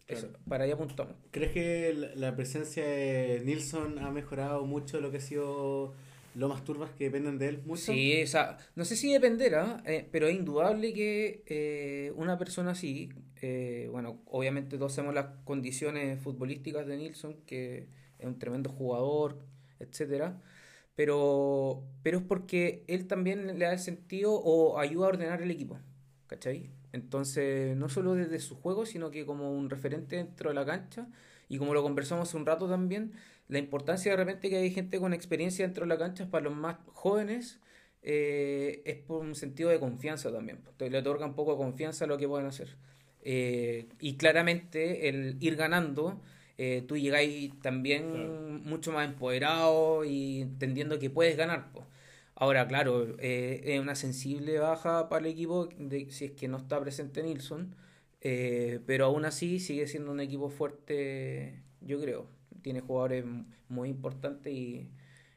Eso, 0.07 0.29
para 0.49 0.65
allá 0.65 0.75
apuntamos. 0.75 1.15
¿Crees 1.31 1.53
que 1.53 1.95
la, 1.95 2.15
la 2.15 2.37
presencia 2.37 2.85
de 2.87 3.41
Nilsson 3.45 3.99
ha 3.99 4.11
mejorado 4.11 4.65
mucho 4.67 5.01
lo 5.01 5.11
que 5.11 5.17
ha 5.17 5.21
sido 5.21 5.95
Lomas 6.35 6.65
Turbas 6.65 6.91
que 6.93 7.05
dependen 7.05 7.39
de 7.39 7.49
él? 7.49 7.63
¿Mucho? 7.65 7.93
Sí, 7.93 8.23
o 8.23 8.27
sea, 8.27 8.59
no 8.75 8.85
sé 8.85 8.97
si 8.97 9.13
dependerá, 9.13 9.83
eh, 9.87 10.09
pero 10.11 10.27
es 10.27 10.35
indudable 10.35 10.93
que 10.93 11.43
eh, 11.47 12.13
una 12.17 12.39
persona 12.39 12.73
así, 12.73 13.11
eh, 13.41 13.89
bueno, 13.91 14.21
obviamente 14.27 14.77
todos 14.77 14.95
sabemos 14.95 15.15
las 15.15 15.27
condiciones 15.45 16.21
futbolísticas 16.21 16.87
de 16.87 16.97
Nilsson, 16.97 17.37
que 17.47 17.89
es 18.19 18.27
un 18.27 18.39
tremendo 18.39 18.71
jugador, 18.71 19.39
etcétera, 19.79 20.41
pero, 20.97 21.85
pero 22.03 22.19
es 22.19 22.25
porque 22.25 22.85
él 22.89 23.07
también 23.07 23.59
le 23.59 23.65
da 23.65 23.73
el 23.73 23.79
sentido 23.79 24.33
o 24.35 24.79
ayuda 24.79 25.07
a 25.07 25.09
ordenar 25.11 25.43
el 25.43 25.51
equipo, 25.51 25.79
¿cachai? 26.27 26.71
Entonces, 26.93 27.77
no 27.77 27.89
solo 27.89 28.15
desde 28.15 28.39
su 28.39 28.55
juego, 28.55 28.87
sino 28.87 29.11
que 29.11 29.27
como 29.27 29.53
un 29.53 29.69
referente 29.69 30.17
dentro 30.17 30.51
de 30.51 30.55
la 30.55 30.65
cancha, 30.65 31.09
y 31.49 31.59
como 31.59 31.75
lo 31.75 31.83
conversamos 31.83 32.29
hace 32.29 32.37
un 32.37 32.47
rato 32.47 32.69
también, 32.69 33.13
la 33.49 33.59
importancia 33.59 34.11
de 34.13 34.17
repente 34.17 34.49
que 34.51 34.57
hay 34.57 34.71
gente 34.71 34.99
con 34.99 35.13
experiencia 35.13 35.65
dentro 35.67 35.85
de 35.85 35.89
la 35.89 35.99
cancha 35.99 36.31
para 36.31 36.45
los 36.45 36.55
más 36.55 36.77
jóvenes 36.93 37.61
eh, 38.03 38.83
es 38.85 38.97
por 38.97 39.21
un 39.23 39.35
sentido 39.35 39.71
de 39.71 39.79
confianza 39.81 40.31
también. 40.33 40.59
Entonces, 40.59 40.91
le 40.93 40.99
otorga 40.99 41.27
un 41.27 41.35
poco 41.35 41.53
de 41.53 41.59
confianza 41.59 42.05
a 42.05 42.09
lo 42.09 42.19
que 42.19 42.29
pueden 42.29 42.47
hacer. 42.47 42.77
Eh, 43.23 43.87
y 44.01 44.17
claramente 44.17 45.09
el 45.09 45.37
ir 45.41 45.57
ganando, 45.57 46.21
eh, 46.59 46.85
tú 46.87 46.97
llegáis 46.99 47.53
también 47.63 48.11
Claro. 48.11 48.61
mucho 48.65 48.93
más 48.93 49.07
empoderado 49.09 50.05
y 50.05 50.43
entendiendo 50.43 50.99
que 50.99 51.11
puedes 51.11 51.37
ganar. 51.37 51.73
po. 51.73 51.87
Ahora, 52.37 52.67
claro, 52.69 53.17
eh, 53.21 53.63
es 53.65 53.81
una 53.81 53.95
sensible 53.95 54.59
baja 54.59 55.09
para 55.09 55.27
el 55.27 55.33
equipo 55.33 55.69
de, 55.79 56.11
si 56.11 56.27
es 56.27 56.33
que 56.33 56.49
no 56.49 56.59
está 56.59 56.81
presente 56.81 57.23
Nilsson, 57.23 57.75
eh, 58.25 58.81
pero 58.87 59.07
aún 59.07 59.25
así 59.25 59.61
sigue 59.61 59.87
siendo 59.87 60.11
un 60.11 60.21
equipo 60.21 60.51
fuerte, 60.51 61.63
yo 61.81 62.01
creo. 62.01 62.27
Tiene 62.63 62.81
jugadores 62.81 63.25
muy 63.69 63.89
importantes 63.91 64.53
y, 64.53 64.91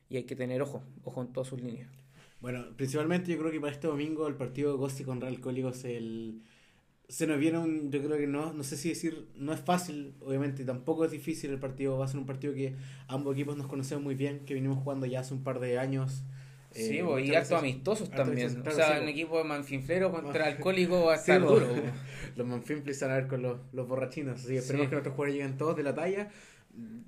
y 0.10 0.18
hay 0.18 0.24
que 0.24 0.36
tener 0.36 0.62
ojo, 0.62 0.84
ojo 1.04 1.22
en 1.22 1.34
todas 1.34 1.50
sus 1.50 1.62
líneas. 1.62 1.92
Bueno, 2.42 2.66
principalmente 2.76 3.32
yo 3.32 3.38
creo 3.40 3.52
que 3.52 3.60
para 3.60 3.74
este 3.74 3.88
domingo 3.88 4.28
el 4.28 4.36
partido 4.36 4.72
de 4.72 4.78
Gossi 4.78 5.04
con 5.04 5.22
Real 5.22 5.40
Cólicos 5.40 5.84
el, 5.86 6.42
se 7.10 7.26
nos 7.26 7.40
viene 7.40 7.58
un, 7.58 7.92
yo 7.92 8.04
creo 8.04 8.18
que 8.18 8.28
no, 8.28 8.54
no 8.54 8.64
sé 8.64 8.78
si 8.78 8.90
decir, 8.90 9.30
no 9.36 9.54
es 9.54 9.60
fácil, 9.62 10.16
obviamente, 10.22 10.66
tampoco 10.66 11.06
es 11.06 11.12
difícil 11.12 11.52
el 11.52 11.60
partido, 11.60 11.98
va 11.98 12.06
a 12.06 12.08
ser 12.08 12.20
un 12.20 12.26
partido 12.26 12.54
que 12.54 12.76
ambos 13.08 13.34
equipos 13.36 13.58
nos 13.58 13.68
conocemos 13.68 14.04
muy 14.04 14.16
bien, 14.16 14.46
que 14.46 14.54
venimos 14.54 14.84
jugando 14.84 15.06
ya 15.06 15.22
hace 15.22 15.34
un 15.34 15.44
par 15.44 15.60
de 15.60 15.80
años. 15.80 16.24
Sí, 16.78 16.98
eh, 17.00 17.02
bo, 17.04 17.20
y 17.20 17.24
muchas 17.28 17.36
harto 17.44 17.56
veces- 17.56 17.60
amistosos 17.74 18.10
también. 18.12 18.64
o 18.68 18.72
sea, 18.72 18.86
sí, 18.88 18.94
un 19.00 19.06
bo. 19.06 19.10
equipo 19.12 19.38
de 19.40 19.44
manfinflero 19.44 20.12
contra 20.12 20.46
alcohólico 20.46 21.06
va 21.06 21.14
a 21.14 21.16
estar 21.18 21.42
duro. 21.42 21.68
bo. 21.68 21.76
Los 22.38 22.46
Manfinflis 22.48 23.02
van 23.02 23.12
a 23.12 23.16
ver 23.16 23.28
con 23.28 23.42
los, 23.42 23.58
los 23.74 23.88
borrachinos, 23.88 24.40
así 24.40 24.50
que 24.50 24.58
esperemos 24.60 24.86
Sí. 24.86 24.90
que 24.90 24.96
nuestros 24.96 25.16
jugadores 25.16 25.34
lleguen 25.36 25.58
todos 25.58 25.76
de 25.76 25.82
la 25.84 25.96
talla, 25.96 26.30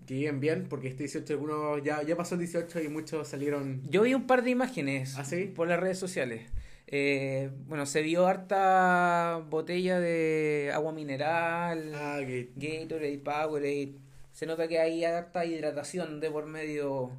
que 0.08 0.16
lleguen 0.16 0.40
bien, 0.40 0.66
porque 0.68 0.88
este 0.88 1.04
18 1.04 1.34
algunos 1.34 1.84
ya, 1.84 2.02
ya 2.02 2.16
pasó 2.16 2.34
el 2.34 2.40
18 2.42 2.82
y 2.82 2.88
muchos 2.90 3.28
salieron... 3.28 3.84
Yo 3.90 4.02
vi 4.02 4.16
un 4.16 4.26
par 4.26 4.44
de 4.44 4.50
imágenes 4.50 5.16
¿Ah, 5.20 5.24
por 5.56 5.68
las 5.68 5.80
redes 5.80 6.00
sociales. 6.00 6.50
Eh, 6.88 7.52
bueno, 7.68 7.86
se 7.86 8.02
vio 8.02 8.26
harta 8.26 9.44
botella 9.48 10.00
de 10.00 10.72
agua 10.74 10.92
mineral, 10.92 11.92
Ah, 11.94 12.20
Gatorade, 12.56 13.20
Powerade. 13.20 13.94
Se 14.32 14.48
nota 14.48 14.68
que 14.68 14.80
hay 14.80 15.04
harta 15.04 15.46
hidratación 15.46 16.20
de 16.20 16.32
por 16.32 16.48
medio 16.48 17.12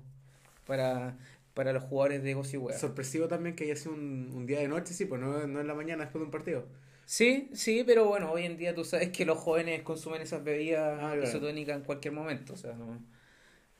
para, 0.67 1.17
para 1.55 1.73
los 1.73 1.83
jugadores 1.85 2.23
de 2.23 2.35
Gossip 2.35 2.71
sorpresivo 2.73 3.29
también 3.29 3.57
que 3.57 3.65
haya 3.65 3.77
sido 3.77 3.95
un, 3.95 4.31
un 4.35 4.47
día 4.47 4.61
de 4.61 4.69
noche, 4.69 4.95
sí, 4.95 5.05
pues 5.05 5.21
no, 5.21 5.47
no 5.47 5.61
en 5.61 5.67
la 5.67 5.75
mañana 5.75 6.05
después 6.05 6.21
de 6.21 6.25
un 6.27 6.31
partido. 6.31 6.67
Sí, 7.05 7.51
sí, 7.55 7.83
pero 7.85 8.05
bueno, 8.07 8.31
hoy 8.31 8.45
en 8.45 8.57
día 8.57 8.73
tú 8.75 8.85
sabes 8.85 9.09
que 9.11 9.25
los 9.25 9.37
jóvenes 9.39 9.83
consumen 9.83 10.23
esas 10.23 10.45
bebidas 10.45 10.95
Ah, 11.03 11.11
claro. 11.15 11.25
isotónicas 11.25 11.77
en 11.77 11.83
cualquier 11.83 12.15
momento, 12.15 12.53
o 12.53 12.57
sea, 12.57 12.75
no, 12.75 13.05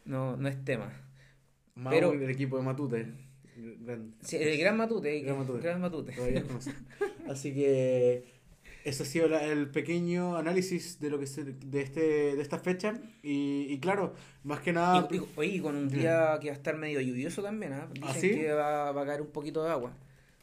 no, 0.05 0.37
no 0.37 0.49
es 0.49 0.65
tema. 0.65 0.93
Mau 1.77 1.93
Pero- 1.93 2.11
del 2.13 2.31
equipo 2.31 2.57
de 2.57 2.63
Matute. 2.65 3.07
Grande. 3.57 4.15
Sí, 4.23 4.37
el 4.37 4.59
Gran 4.59 4.77
Matute, 4.77 5.21
Gran 5.21 5.39
Matute. 5.39 5.63
Gran 5.63 5.81
Matute. 5.81 6.13
Todavía. 6.13 6.43
Así 7.29 7.55
que 7.55 8.40
eso 8.85 9.03
ha 9.03 9.07
sido 9.07 9.29
la- 9.29 9.45
el 9.45 9.69
pequeño 9.71 10.37
análisis 10.37 10.99
de 11.01 11.11
lo 11.11 11.19
que 11.19 11.27
se, 11.27 11.45
de 11.45 11.81
este 11.83 12.01
de 12.37 12.41
esta 12.43 12.59
fecha 12.59 12.95
y, 13.23 13.67
y 13.69 13.79
claro, 13.81 14.15
más 14.45 14.61
que 14.61 14.73
nada 14.73 15.07
Y, 15.11 15.17
y- 15.17 15.23
oye, 15.37 15.61
con 15.63 15.77
un 15.77 15.89
día 15.89 16.39
que 16.41 16.49
va 16.49 16.55
a 16.55 16.57
estar 16.57 16.77
medio 16.77 17.01
lluvioso 17.01 17.43
también, 17.43 17.73
¿ah? 17.75 17.89
Dicen 17.93 18.09
¿Ah, 18.09 18.15
sí? 18.15 18.31
que 18.31 18.53
va, 18.53 18.93
va 18.93 19.03
a 19.03 19.07
caer 19.07 19.21
un 19.23 19.29
poquito 19.31 19.63
de 19.65 19.71
agua. 19.71 19.93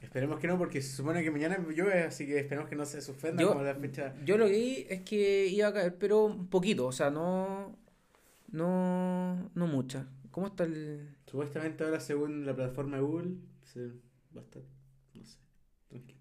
esperemos 0.02 0.40
que 0.40 0.48
no 0.48 0.58
porque 0.58 0.82
se 0.82 0.96
supone 0.96 1.24
que 1.24 1.32
mañana 1.32 1.58
llueve, 1.76 2.04
así 2.04 2.26
que 2.28 2.38
esperemos 2.40 2.70
que 2.70 2.76
no 2.76 2.86
se 2.86 3.02
suspenda 3.02 3.42
Yo- 3.42 3.50
como 3.50 3.64
la 3.64 3.76
fecha. 3.76 4.14
Yo 4.26 4.38
lo 4.38 4.46
que 4.46 4.52
vi 4.52 4.86
es 4.90 5.02
que 5.02 5.48
iba 5.48 5.68
a 5.70 5.74
caer, 5.74 5.96
pero 5.98 6.26
un 6.26 6.48
poquito, 6.48 6.86
o 6.88 6.92
sea, 6.92 7.10
no, 7.10 7.76
no, 8.52 9.50
no 9.56 9.68
mucha. 9.68 10.08
¿Cómo 10.32 10.48
está 10.48 10.64
el...? 10.66 11.16
Supuestamente 11.26 11.84
ahora 11.84 12.00
según 12.00 12.46
la 12.46 12.56
plataforma 12.56 12.98
de 12.98 13.02
Google 13.04 13.32
se 13.64 13.88
va 14.36 14.42
a 14.42 14.44
estar. 14.44 14.62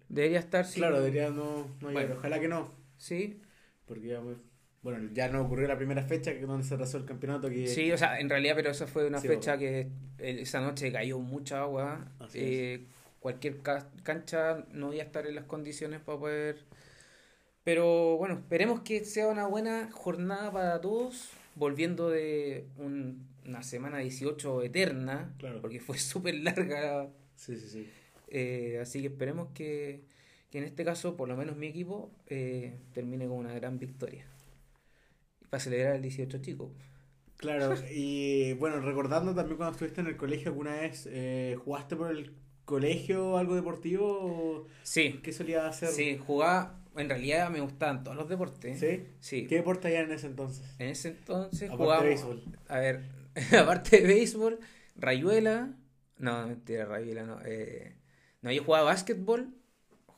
Debería 0.09 0.39
estar. 0.39 0.65
Claro, 0.65 0.97
debería 0.99 1.29
no, 1.29 1.67
no 1.81 1.91
Bueno. 1.91 2.15
ojalá 2.17 2.39
que 2.39 2.47
no, 2.47 2.71
Sí, 2.97 3.41
porque 3.85 4.07
ya 4.07 4.21
pues, 4.21 4.37
bueno, 4.81 5.09
ya 5.13 5.27
no 5.29 5.41
ocurrió 5.41 5.67
la 5.67 5.77
primera 5.77 6.01
fecha 6.03 6.33
que 6.33 6.41
donde 6.41 6.65
se 6.65 6.73
atrasó 6.73 6.97
el 6.97 7.05
campeonato 7.05 7.49
que 7.49 7.67
sí, 7.67 7.91
o 7.91 7.97
sea, 7.97 8.19
en 8.19 8.29
realidad, 8.29 8.53
pero 8.55 8.71
esa 8.71 8.87
fue 8.87 9.05
una 9.07 9.19
Sí, 9.19 9.27
fecha 9.27 9.57
que 9.57 9.89
esa 10.17 10.61
noche 10.61 10.91
cayó 10.91 11.19
mucha 11.19 11.61
agua. 11.61 12.11
Así 12.19 12.39
eh, 12.41 12.85
cualquier 13.19 13.61
ca- 13.61 13.89
cancha 14.03 14.65
no 14.71 14.93
iba 14.93 15.03
a 15.03 15.05
estar 15.05 15.27
en 15.27 15.35
las 15.35 15.45
condiciones 15.45 15.99
para 15.99 16.17
poder... 16.19 16.65
Pero 17.63 18.15
bueno, 18.17 18.35
esperemos 18.35 18.79
que 18.81 19.03
sea 19.03 19.27
una 19.27 19.45
buena 19.47 19.89
jornada 19.91 20.51
para 20.51 20.79
todos, 20.81 21.29
volviendo 21.55 22.09
de 22.09 22.65
un- 22.77 23.27
una 23.45 23.61
semana 23.63 23.97
18 23.99 24.63
eterna, 24.63 25.33
Claro. 25.37 25.59
porque 25.61 25.79
fue 25.79 25.97
súper 25.97 26.35
larga 26.35 27.09
Sí, 27.35 27.55
sí, 27.57 27.67
sí. 27.67 27.89
Eh, 28.27 28.79
así 28.81 29.01
que 29.01 29.07
esperemos 29.07 29.49
que, 29.53 30.03
que 30.51 30.59
en 30.59 30.63
este 30.65 30.85
caso, 30.85 31.15
por 31.17 31.27
lo 31.29 31.37
menos 31.37 31.55
mi 31.57 31.67
equipo, 31.67 32.11
eh, 32.27 32.77
termine 32.93 33.27
con 33.27 33.37
una 33.37 33.53
gran 33.53 33.79
victoria. 33.79 34.25
Para 35.49 35.61
celebrar 35.63 35.95
el 35.95 36.01
18 36.01 36.39
chico. 36.39 36.71
Claro, 37.37 37.75
y 37.91 38.53
bueno, 38.53 38.79
recordando 38.81 39.35
también 39.35 39.57
cuando 39.57 39.73
estuviste 39.73 40.01
en 40.01 40.07
el 40.07 40.17
colegio 40.17 40.49
alguna 40.49 40.73
vez, 40.75 41.07
eh, 41.11 41.55
¿jugaste 41.63 41.95
por 41.95 42.09
el 42.11 42.33
colegio 42.65 43.37
algo 43.37 43.55
deportivo? 43.55 44.67
Sí, 44.81 45.19
¿Qué 45.21 45.31
solías 45.33 45.63
hacer? 45.65 45.89
sí, 45.89 46.17
jugaba, 46.17 46.83
en 46.95 47.09
realidad 47.09 47.49
me 47.51 47.61
gustaban 47.61 48.03
todos 48.03 48.17
los 48.17 48.27
deportes. 48.29 48.79
¿Sí? 48.79 49.05
Sí. 49.19 49.47
¿Qué 49.47 49.55
deporte 49.57 49.87
había 49.87 50.01
en 50.01 50.11
ese 50.11 50.27
entonces? 50.27 50.65
En 50.79 50.89
ese 50.89 51.09
entonces 51.09 51.69
Aparte 51.69 51.75
jugábamos, 51.75 52.03
de 52.03 52.07
béisbol. 52.09 52.43
a 52.67 52.79
ver, 52.79 53.03
aparte 53.59 54.01
de 54.01 54.07
béisbol, 54.07 54.59
rayuela, 54.95 55.75
no, 56.17 56.47
mentira, 56.47 56.85
rayuela 56.85 57.23
no. 57.25 57.39
eh, 57.45 57.95
no, 58.41 58.51
yo 58.51 58.63
jugaba 58.63 58.85
básquetbol 58.85 59.53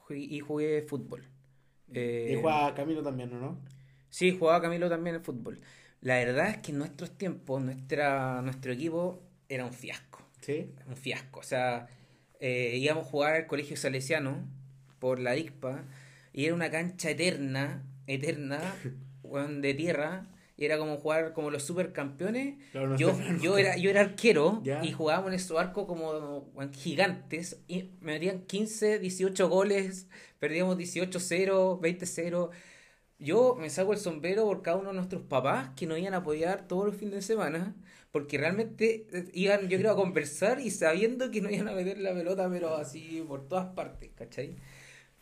y 0.09 0.39
jugué 0.39 0.81
fútbol. 0.83 1.27
Eh, 1.93 2.29
Y 2.33 2.35
jugaba 2.41 2.73
Camilo 2.73 3.03
también, 3.03 3.33
¿o 3.33 3.39
no? 3.39 3.57
Sí, 4.09 4.35
jugaba 4.38 4.61
Camilo 4.61 4.89
también 4.89 5.17
en 5.17 5.23
fútbol. 5.23 5.61
La 6.01 6.15
verdad 6.15 6.49
es 6.49 6.57
que 6.57 6.71
en 6.71 6.79
nuestros 6.79 7.17
tiempos, 7.17 7.61
nuestra, 7.61 8.41
nuestro 8.41 8.71
equipo 8.71 9.21
era 9.49 9.65
un 9.65 9.73
fiasco. 9.73 10.23
¿Sí? 10.41 10.71
Un 10.88 10.95
fiasco. 10.95 11.39
O 11.41 11.43
sea, 11.43 11.88
eh, 12.39 12.77
íbamos 12.77 13.05
a 13.07 13.09
jugar 13.09 13.35
al 13.35 13.47
colegio 13.47 13.77
salesiano 13.77 14.47
por 14.99 15.19
la 15.19 15.35
ICPA 15.35 15.83
y 16.33 16.45
era 16.45 16.55
una 16.55 16.71
cancha 16.71 17.09
eterna, 17.11 17.83
eterna, 18.07 18.59
de 19.61 19.73
tierra. 19.73 20.27
Y 20.59 20.65
era 20.65 20.77
como 20.77 20.97
jugar 20.97 21.31
como 21.31 21.51
los 21.51 21.63
supercampeones. 21.63 22.57
Claro, 22.73 22.89
no 22.89 22.97
Yo, 22.97 23.17
yo, 23.41 23.57
era, 23.57 23.77
yo 23.77 23.89
era 23.89 24.01
arquero 24.01 24.59
Ya. 24.61 24.83
y 24.83 24.91
jugábamos 24.91 25.29
en 25.29 25.35
esos 25.35 25.57
arcos 25.57 25.85
como 25.85 26.51
gigantes. 26.73 27.61
Y 27.69 27.91
me 28.01 28.11
metían 28.13 28.41
15, 28.41 28.99
18 28.99 29.47
goles. 29.47 30.07
Perdíamos 30.37 30.77
18-0, 30.77 31.79
20-0. 31.79 32.49
Yo 33.19 33.55
me 33.55 33.69
saco 33.69 33.93
el 33.93 33.99
sombrero 33.99 34.43
por 34.45 34.61
cada 34.61 34.75
uno 34.77 34.89
de 34.89 34.95
nuestros 34.95 35.21
papás 35.23 35.69
que 35.77 35.85
nos 35.85 35.97
iban 35.97 36.13
a 36.13 36.17
apoyar 36.17 36.67
todos 36.67 36.85
los 36.87 36.95
fines 36.95 37.15
de 37.15 37.21
semana, 37.21 37.75
porque 38.11 38.37
realmente 38.37 39.07
eh, 39.13 39.29
iban, 39.33 39.69
yo 39.69 39.77
creo, 39.77 39.91
a 39.91 39.95
conversar 39.95 40.59
y 40.59 40.71
sabiendo 40.71 41.31
que 41.31 41.41
no 41.41 41.49
iban 41.49 41.69
a 41.69 41.73
meter 41.73 41.99
la 41.99 42.13
pelota, 42.13 42.49
pero 42.49 42.75
así 42.75 43.23
por 43.27 43.47
todas 43.47 43.67
partes, 43.75 44.09
¿cachai? 44.15 44.55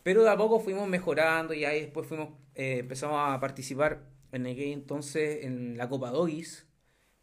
Pero 0.02 0.22
de 0.24 0.30
a 0.30 0.36
poco 0.36 0.60
fuimos 0.60 0.88
mejorando 0.88 1.54
y 1.54 1.64
ahí 1.64 1.80
después 1.82 2.06
fuimos, 2.06 2.30
eh, 2.54 2.78
empezamos 2.80 3.16
a 3.20 3.38
participar 3.40 4.00
en 4.32 4.46
aquel 4.46 4.72
entonces 4.72 5.44
en 5.44 5.76
la 5.76 5.88
Copa 5.88 6.10
Dogis, 6.10 6.66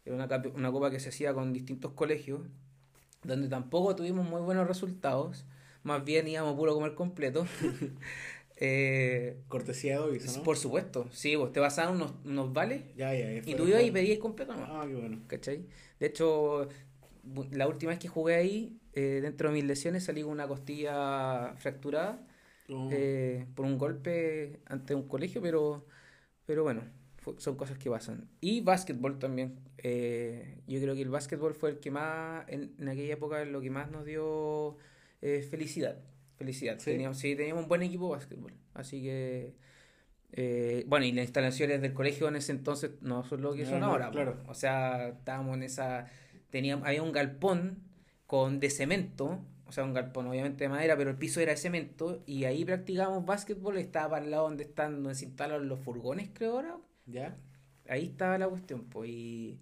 era 0.04 0.16
una, 0.16 0.28
una 0.54 0.72
copa 0.72 0.90
que 0.90 1.00
se 1.00 1.10
hacía 1.10 1.34
con 1.34 1.52
distintos 1.52 1.92
colegios, 1.92 2.42
donde 3.24 3.48
tampoco 3.48 3.96
tuvimos 3.96 4.28
muy 4.28 4.40
buenos 4.42 4.66
resultados, 4.66 5.44
más 5.82 6.04
bien 6.04 6.28
íbamos 6.28 6.54
puro 6.56 6.72
a 6.72 6.74
comer 6.74 6.94
completo. 6.94 7.46
Eh, 8.58 9.36
Cortesía 9.48 9.96
de 9.96 9.98
Dovis, 9.98 10.36
¿no? 10.38 10.42
por 10.42 10.56
supuesto, 10.56 11.06
sí, 11.12 11.36
vos 11.36 11.52
te 11.52 11.60
pasaban 11.60 11.96
unos, 11.96 12.14
unos 12.24 12.54
vales 12.54 12.80
Ya, 12.96 13.12
ya, 13.14 13.30
y 13.30 13.54
tú 13.54 13.68
ibas 13.68 13.82
y 13.82 13.90
pedías 13.90 14.18
completo 14.18 14.54
nomás, 14.54 14.70
Ah, 14.72 14.84
qué 14.88 14.94
bueno. 14.94 15.18
¿cachai? 15.26 15.66
De 16.00 16.06
hecho, 16.06 16.66
la 17.52 17.68
última 17.68 17.90
vez 17.90 17.98
que 17.98 18.08
jugué 18.08 18.34
ahí, 18.36 18.78
eh, 18.94 19.20
dentro 19.22 19.48
de 19.50 19.54
mis 19.56 19.64
lesiones 19.64 20.04
salí 20.04 20.22
con 20.22 20.32
una 20.32 20.48
costilla 20.48 21.54
fracturada 21.58 22.26
Oh, 22.68 22.88
eh, 22.90 23.46
por 23.54 23.66
un 23.66 23.78
golpe 23.78 24.60
ante 24.66 24.94
un 24.94 25.06
colegio, 25.06 25.40
pero, 25.40 25.84
pero 26.46 26.62
bueno, 26.62 26.82
son 27.38 27.56
cosas 27.56 27.78
que 27.78 27.90
pasan. 27.90 28.28
Y 28.40 28.60
básquetbol 28.62 29.18
también. 29.18 29.58
eh, 29.78 30.58
yo 30.66 30.80
creo 30.80 30.94
que 30.94 31.02
el 31.02 31.10
básquetbol 31.10 31.54
fue 31.54 31.70
el 31.70 31.78
que 31.80 31.90
más, 31.90 32.44
en, 32.48 32.74
en 32.78 32.88
aquella 32.88 33.14
época, 33.14 33.44
lo 33.44 33.60
que 33.60 33.70
más 33.70 33.90
nos 33.90 34.04
dio 34.04 34.76
eh, 35.22 35.42
felicidad. 35.48 35.98
Felicidad. 36.36 36.78
Sí. 36.78 36.92
Teníamos, 36.92 37.18
sí, 37.18 37.34
teníamos 37.36 37.64
un 37.64 37.68
buen 37.68 37.82
equipo 37.82 38.06
de 38.06 38.10
básquetbol. 38.18 38.52
Así 38.74 39.02
que, 39.02 39.54
eh, 40.32 40.84
bueno, 40.86 41.06
y 41.06 41.12
las 41.12 41.24
instalaciones 41.24 41.80
del 41.80 41.94
colegio 41.94 42.28
en 42.28 42.36
ese 42.36 42.52
entonces 42.52 42.90
no 43.00 43.24
son 43.24 43.42
lo 43.42 43.54
que 43.54 43.64
No, 43.64 43.70
son 43.70 43.80
no, 43.80 43.86
ahora. 43.86 44.10
claro. 44.10 44.42
O 44.48 44.54
sea, 44.54 45.08
estábamos 45.08 45.56
en 45.56 45.62
esa... 45.64 46.06
Teníamos, 46.50 46.86
había 46.86 47.02
un 47.02 47.12
galpón 47.12 47.82
con 48.26 48.60
de 48.60 48.70
cemento, 48.70 49.44
o 49.66 49.72
sea, 49.72 49.84
un 49.84 49.94
galpón 49.94 50.26
obviamente 50.28 50.64
de 50.64 50.68
madera, 50.68 50.96
pero 50.96 51.10
el 51.10 51.16
piso 51.16 51.40
era 51.40 51.52
de 51.52 51.58
cemento, 51.58 52.22
y 52.26 52.44
ahí 52.44 52.64
practicábamos 52.64 53.24
básquetbol, 53.26 53.78
estaba 53.78 54.18
al 54.18 54.30
lado 54.30 54.44
donde 54.44 54.64
están, 54.64 55.02
donde 55.02 55.14
se 55.14 55.24
instalan 55.26 55.68
los 55.68 55.80
furgones, 55.80 56.30
creo 56.32 56.52
ahora. 56.52 56.76
¿Ya? 57.06 57.36
Ahí 57.88 58.06
estaba 58.06 58.36
la 58.38 58.48
cuestión, 58.48 58.84
pues, 58.84 59.10
y, 59.10 59.60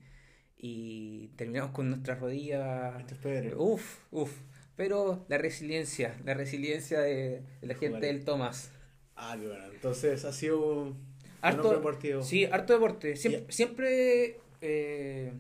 y 0.57 1.29
terminamos 1.37 1.73
con 1.73 1.91
nuestras 1.91 2.21
rodillas. 2.21 3.01
Esto 3.01 3.15
es 3.15 3.21
Pedro. 3.21 3.63
Uf, 3.63 3.99
uf. 4.11 4.33
Pero 4.77 5.25
la 5.29 5.39
resiliencia, 5.39 6.17
la 6.25 6.35
resiliencia 6.35 7.01
de, 7.01 7.43
de 7.61 7.67
la 7.67 7.75
gente 7.75 8.07
del 8.07 8.25
Tomás. 8.25 8.71
Ah, 9.15 9.37
bueno. 9.37 9.65
Entonces 9.73 10.25
ha 10.25 10.33
sido 10.33 10.97
Harto, 11.41 11.71
deportivo. 11.73 12.23
sí, 12.23 12.47
harto 12.47 12.73
deporte. 12.73 13.15
Siempre, 13.17 14.39
eh, 14.63 15.33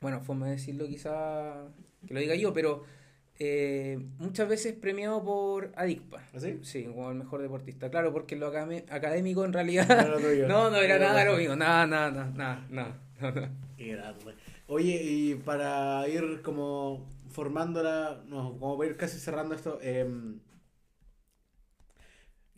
bueno, 0.00 0.20
forma 0.20 0.46
de 0.46 0.52
decirlo 0.52 0.86
quizá 0.86 1.66
que 2.06 2.14
lo 2.14 2.20
diga 2.20 2.36
yo, 2.36 2.54
pero 2.54 2.84
eh, 3.38 3.98
muchas 4.18 4.48
veces 4.48 4.74
premiado 4.74 5.22
por 5.24 5.72
Adicpa. 5.76 6.22
¿Así? 6.34 6.58
Sí, 6.62 6.84
como 6.84 7.10
el 7.10 7.16
mejor 7.16 7.42
deportista. 7.42 7.90
Claro, 7.90 8.12
porque 8.12 8.36
lo 8.36 8.48
acadé- 8.52 8.84
académico 8.90 9.44
en 9.44 9.52
realidad 9.52 9.86
No 9.88 9.94
era 9.94 10.08
lo 10.08 10.20
tuyo. 10.20 10.48
no, 10.48 10.70
no 10.70 10.76
era 10.76 10.98
No 10.98 11.04
era 11.04 11.12
nada 11.12 11.24
lo 11.24 11.36
mío. 11.36 11.56
Nada, 11.56 11.86
nada, 11.86 12.10
nada, 12.10 12.66
nada, 12.70 13.00
nada. 13.20 13.50
Qué 13.76 13.88
grande. 13.96 14.34
Oye, 14.68 15.02
y 15.02 15.34
para 15.36 16.06
ir 16.08 16.42
como 16.42 17.06
formándola, 17.30 18.22
no, 18.28 18.56
como 18.58 18.78
para 18.78 18.90
ir 18.90 18.96
casi 18.96 19.18
cerrando 19.18 19.54
esto, 19.54 19.78
em, 19.82 20.38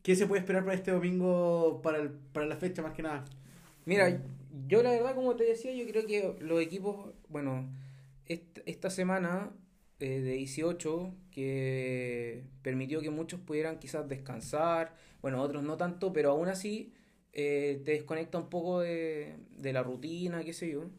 ¿Qué 0.03 0.15
se 0.15 0.27
puede 0.27 0.41
esperar 0.41 0.63
para 0.65 0.77
este 0.77 0.93
domingo, 0.93 1.81
para, 1.83 1.99
el, 1.99 2.11
para 2.11 2.47
la 2.47 2.57
fecha 2.57 2.83
más 2.83 2.93
que 2.93 3.03
nada? 3.03 3.25
Mira, 3.85 4.21
yo 4.69 4.83
la 4.83 4.91
verdad, 4.91 5.15
como 5.15 5.35
te 5.37 5.45
decía, 5.45 5.73
yo 5.73 5.85
creo 5.87 6.07
que 6.07 6.37
los 6.41 6.61
equipos, 6.61 7.13
bueno, 7.29 7.69
esta, 8.27 8.91
semana 8.91 9.51
eh, 10.01 10.21
de 10.21 10.33
18, 10.33 11.15
que 11.31 12.45
permitió 12.63 13.01
que 13.01 13.11
muchos 13.11 13.41
pudieran 13.41 13.79
quizás 13.79 14.09
descansar, 14.09 14.95
bueno, 15.23 15.41
otros 15.43 15.63
no 15.63 15.77
tanto, 15.77 16.13
pero 16.13 16.31
aún 16.31 16.49
así 16.49 16.93
eh, 17.33 17.83
te 17.85 17.93
desconecta 17.93 18.39
un 18.39 18.49
poco 18.49 18.81
de, 18.81 19.37
de 19.57 19.73
la 19.73 19.83
rutina, 19.83 20.45
qué 20.45 20.53
sé 20.53 20.71
yo. 20.71 20.91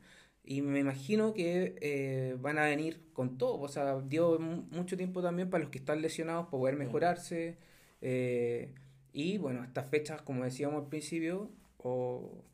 Y 0.44 0.62
me 0.62 0.80
imagino 0.80 1.34
que 1.34 1.76
eh, 1.82 2.38
van 2.40 2.58
a 2.58 2.66
venir 2.66 3.02
con 3.14 3.38
todo. 3.38 3.60
O 3.60 3.68
sea, 3.68 4.00
dio 4.02 4.40
mucho 4.40 4.96
tiempo 4.96 5.22
también 5.22 5.50
para 5.50 5.64
los 5.64 5.72
que 5.72 5.80
están 5.80 6.02
lesionados 6.02 6.46
para 6.46 6.52
poder 6.52 6.78
mejorarse. 6.78 7.58
Eh, 8.02 8.74
y 9.12 9.38
bueno, 9.40 9.64
estas 9.64 9.90
fechas, 9.90 10.22
como 10.22 10.46
decíamos 10.46 10.84
al 10.84 10.90
principio, 10.90 11.52
o, 11.78 12.46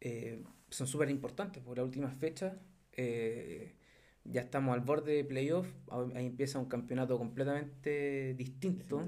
eh, 0.00 0.42
son 0.70 0.86
súper 0.86 1.10
importantes. 1.10 1.62
Por 1.62 1.76
las 1.78 1.84
últimas 1.86 2.14
fechas 2.18 2.54
ya 4.24 4.42
estamos 4.42 4.74
al 4.74 4.80
borde 4.80 5.14
de 5.14 5.24
playoff. 5.24 5.68
Ahí 6.14 6.26
empieza 6.26 6.58
un 6.58 6.66
campeonato 6.66 7.18
completamente 7.18 8.34
distinto. 8.34 9.02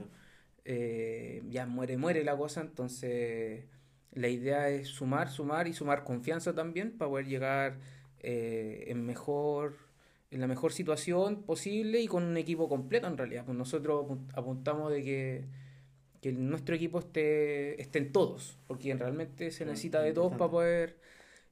ya 0.65 1.67
muere, 1.67 1.97
muere 1.97 2.25
la 2.25 2.37
cosa. 2.37 2.61
Entonces, 2.63 3.65
la 4.13 4.29
idea 4.29 4.69
es 4.69 4.89
sumar, 4.89 5.31
sumar 5.31 5.67
y 5.69 5.73
sumar 5.73 6.05
confianza 6.05 6.55
también 6.55 6.93
para 6.93 7.11
poder 7.11 7.27
llegar 7.27 7.79
eh, 8.21 8.85
en 8.89 9.05
mejor 9.05 9.75
en 10.31 10.41
la 10.41 10.47
mejor 10.47 10.73
situación 10.73 11.43
posible 11.43 12.01
y 12.01 12.07
con 12.07 12.23
un 12.23 12.39
equipo 12.39 12.67
completo 12.69 13.07
en 13.07 13.19
realidad. 13.19 13.45
Pues 13.45 13.57
nosotros 13.57 14.07
apuntamos 14.33 14.91
de 14.91 15.03
que, 15.05 15.45
que 16.23 16.33
nuestro 16.33 16.75
equipo 16.75 17.01
esté 17.01 17.81
estén 17.81 18.13
todos, 18.13 18.59
porque 18.67 18.95
realmente 18.95 19.51
se 19.51 19.67
necesita 19.67 20.01
de 20.01 20.15
todos 20.15 20.33
para 20.33 20.51
poder... 20.51 20.99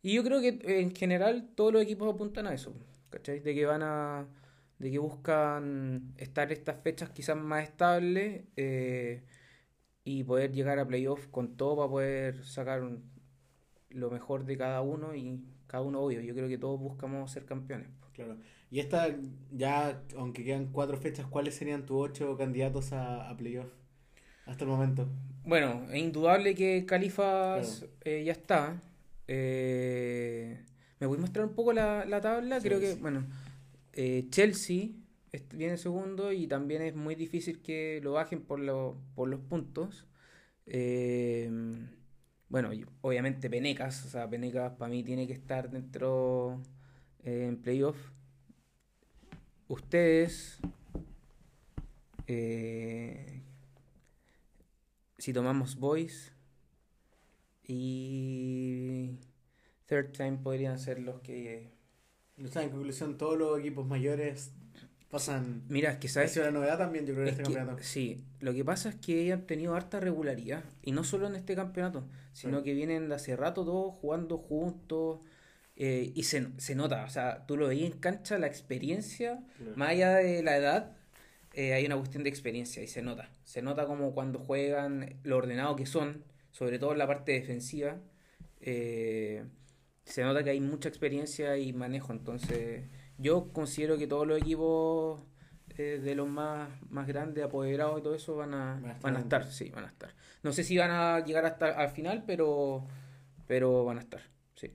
Y 0.02 0.14
yo 0.14 0.24
creo 0.24 0.40
que 0.40 0.60
en 0.80 0.94
general 0.94 1.50
todos 1.54 1.74
los 1.74 1.82
equipos 1.82 2.14
apuntan 2.14 2.46
a 2.46 2.54
eso, 2.54 2.72
¿cachai? 3.10 3.40
De 3.40 3.54
que 3.54 3.66
van 3.66 3.82
a... 3.82 4.26
de 4.78 4.90
que 4.90 4.98
buscan 4.98 6.14
estar 6.16 6.50
estas 6.52 6.80
fechas 6.82 7.10
quizás 7.10 7.36
más 7.36 7.64
estables 7.64 8.44
eh, 8.56 9.22
y 10.04 10.24
poder 10.24 10.52
llegar 10.52 10.78
a 10.78 10.86
playoff 10.86 11.26
con 11.28 11.56
todo 11.56 11.76
para 11.76 11.88
poder 11.90 12.44
sacar 12.44 12.82
lo 13.90 14.10
mejor 14.10 14.44
de 14.44 14.56
cada 14.56 14.80
uno 14.80 15.14
y 15.14 15.44
cada 15.66 15.82
uno 15.82 16.00
obvio. 16.00 16.20
Yo 16.22 16.34
creo 16.34 16.48
que 16.48 16.58
todos 16.58 16.80
buscamos 16.80 17.30
ser 17.30 17.44
campeones. 17.44 17.88
Claro. 18.14 18.38
Y 18.70 18.80
esta, 18.80 19.16
ya, 19.50 20.02
aunque 20.16 20.44
quedan 20.44 20.66
cuatro 20.72 20.96
fechas, 20.96 21.26
¿cuáles 21.26 21.54
serían 21.54 21.86
tus 21.86 22.10
ocho 22.10 22.36
candidatos 22.36 22.92
a, 22.92 23.28
a 23.28 23.36
playoff 23.36 23.72
hasta 24.46 24.64
el 24.64 24.70
momento? 24.70 25.08
Bueno, 25.44 25.86
es 25.90 26.00
indudable 26.00 26.54
que 26.54 26.84
Califas 26.86 27.86
eh, 28.04 28.22
ya 28.24 28.32
está. 28.32 28.80
Eh, 29.26 30.64
¿Me 31.00 31.06
voy 31.06 31.18
a 31.18 31.20
mostrar 31.22 31.46
un 31.46 31.54
poco 31.54 31.72
la, 31.72 32.20
tabla? 32.20 32.60
creo 32.60 32.78
que, 32.78 32.94
bueno, 32.94 33.24
eh, 33.94 34.26
Chelsea 34.30 34.90
viene 35.54 35.76
segundo 35.76 36.32
y 36.32 36.46
también 36.46 36.82
es 36.82 36.94
muy 36.94 37.14
difícil 37.14 37.62
que 37.62 38.00
lo 38.02 38.12
bajen 38.12 38.42
por, 38.42 38.60
lo, 38.60 38.96
por 39.14 39.28
los 39.28 39.40
puntos. 39.40 40.06
Eh, 40.66 41.50
bueno, 42.48 42.70
obviamente 43.00 43.48
Penecas, 43.48 44.04
o 44.06 44.08
sea, 44.08 44.28
Penecas 44.28 44.72
para 44.72 44.90
mí 44.90 45.04
tiene 45.04 45.26
que 45.26 45.32
estar 45.32 45.70
dentro 45.70 46.60
eh, 47.24 47.46
en 47.48 47.56
playoff. 47.56 47.96
Ustedes, 49.68 50.58
eh, 52.26 53.42
si 55.16 55.32
tomamos 55.32 55.76
Boys 55.76 56.32
y 57.62 59.10
Third 59.90 60.12
Time 60.12 60.38
podrían 60.42 60.78
ser 60.78 61.00
los 61.00 61.20
que... 61.20 61.68
O 62.42 62.46
sea, 62.46 62.62
en 62.62 62.70
conclusión, 62.70 63.18
todos 63.18 63.36
los 63.36 63.58
equipos 63.58 63.84
mayores 63.86 64.52
pasan. 65.10 65.64
Mira, 65.68 65.90
es 65.90 65.98
que 65.98 66.08
sabes. 66.08 66.36
Ha 66.38 66.44
la 66.44 66.52
novedad 66.52 66.78
también, 66.78 67.04
yo 67.04 67.12
creo, 67.12 67.26
en 67.26 67.30
este 67.30 67.42
campeonato. 67.42 67.82
Sí, 67.82 68.24
lo 68.38 68.54
que 68.54 68.64
pasa 68.64 68.90
es 68.90 68.94
que 68.94 69.32
han 69.32 69.46
tenido 69.46 69.74
harta 69.74 69.98
regularidad. 69.98 70.62
Y 70.82 70.92
no 70.92 71.02
solo 71.02 71.26
en 71.26 71.34
este 71.34 71.56
campeonato, 71.56 72.04
sino 72.32 72.62
que 72.62 72.72
vienen 72.72 73.08
de 73.08 73.16
hace 73.16 73.36
rato 73.36 73.64
todos 73.64 73.94
jugando 73.96 74.38
juntos. 74.38 75.18
Eh, 75.76 76.12
y 76.14 76.22
se, 76.22 76.48
se, 76.58 76.74
nota, 76.74 77.04
o 77.04 77.08
sea, 77.08 77.46
tú 77.46 77.56
lo 77.56 77.66
veías 77.66 77.90
en 77.90 77.98
cancha, 77.98 78.38
la 78.38 78.46
experiencia, 78.46 79.42
más 79.76 79.90
allá 79.90 80.16
de 80.16 80.42
la 80.42 80.56
edad, 80.56 80.92
eh, 81.54 81.72
hay 81.72 81.86
una 81.86 81.96
cuestión 81.96 82.22
de 82.22 82.28
experiencia 82.28 82.82
y 82.82 82.86
se 82.86 83.02
nota. 83.02 83.30
Se 83.44 83.62
nota 83.62 83.86
como 83.86 84.12
cuando 84.12 84.38
juegan 84.38 85.18
lo 85.24 85.38
ordenado 85.38 85.76
que 85.76 85.86
son, 85.86 86.22
sobre 86.52 86.78
todo 86.78 86.92
en 86.92 86.98
la 86.98 87.06
parte 87.06 87.32
defensiva. 87.32 87.98
Eh, 88.60 89.42
se 90.04 90.22
nota 90.22 90.42
que 90.42 90.50
hay 90.50 90.60
mucha 90.60 90.88
experiencia 90.88 91.56
y 91.56 91.72
manejo, 91.72 92.12
entonces 92.12 92.84
yo 93.18 93.52
considero 93.52 93.98
que 93.98 94.06
todos 94.06 94.26
los 94.26 94.38
equipos 94.38 95.20
eh, 95.76 96.00
de 96.02 96.14
los 96.14 96.28
más, 96.28 96.68
más 96.90 97.06
grandes, 97.06 97.44
apoderados 97.44 98.00
y 98.00 98.02
todo 98.02 98.14
eso 98.14 98.36
van 98.36 98.54
a, 98.54 98.98
van 99.00 99.16
a 99.16 99.20
estar, 99.20 99.46
sí, 99.50 99.70
van 99.70 99.84
a 99.84 99.88
estar. 99.88 100.14
No 100.42 100.52
sé 100.52 100.64
si 100.64 100.76
van 100.76 100.90
a 100.90 101.24
llegar 101.24 101.44
hasta 101.44 101.68
al 101.68 101.90
final, 101.90 102.24
pero, 102.26 102.86
pero 103.46 103.84
van 103.84 103.98
a 103.98 104.00
estar, 104.00 104.20
sí. 104.54 104.72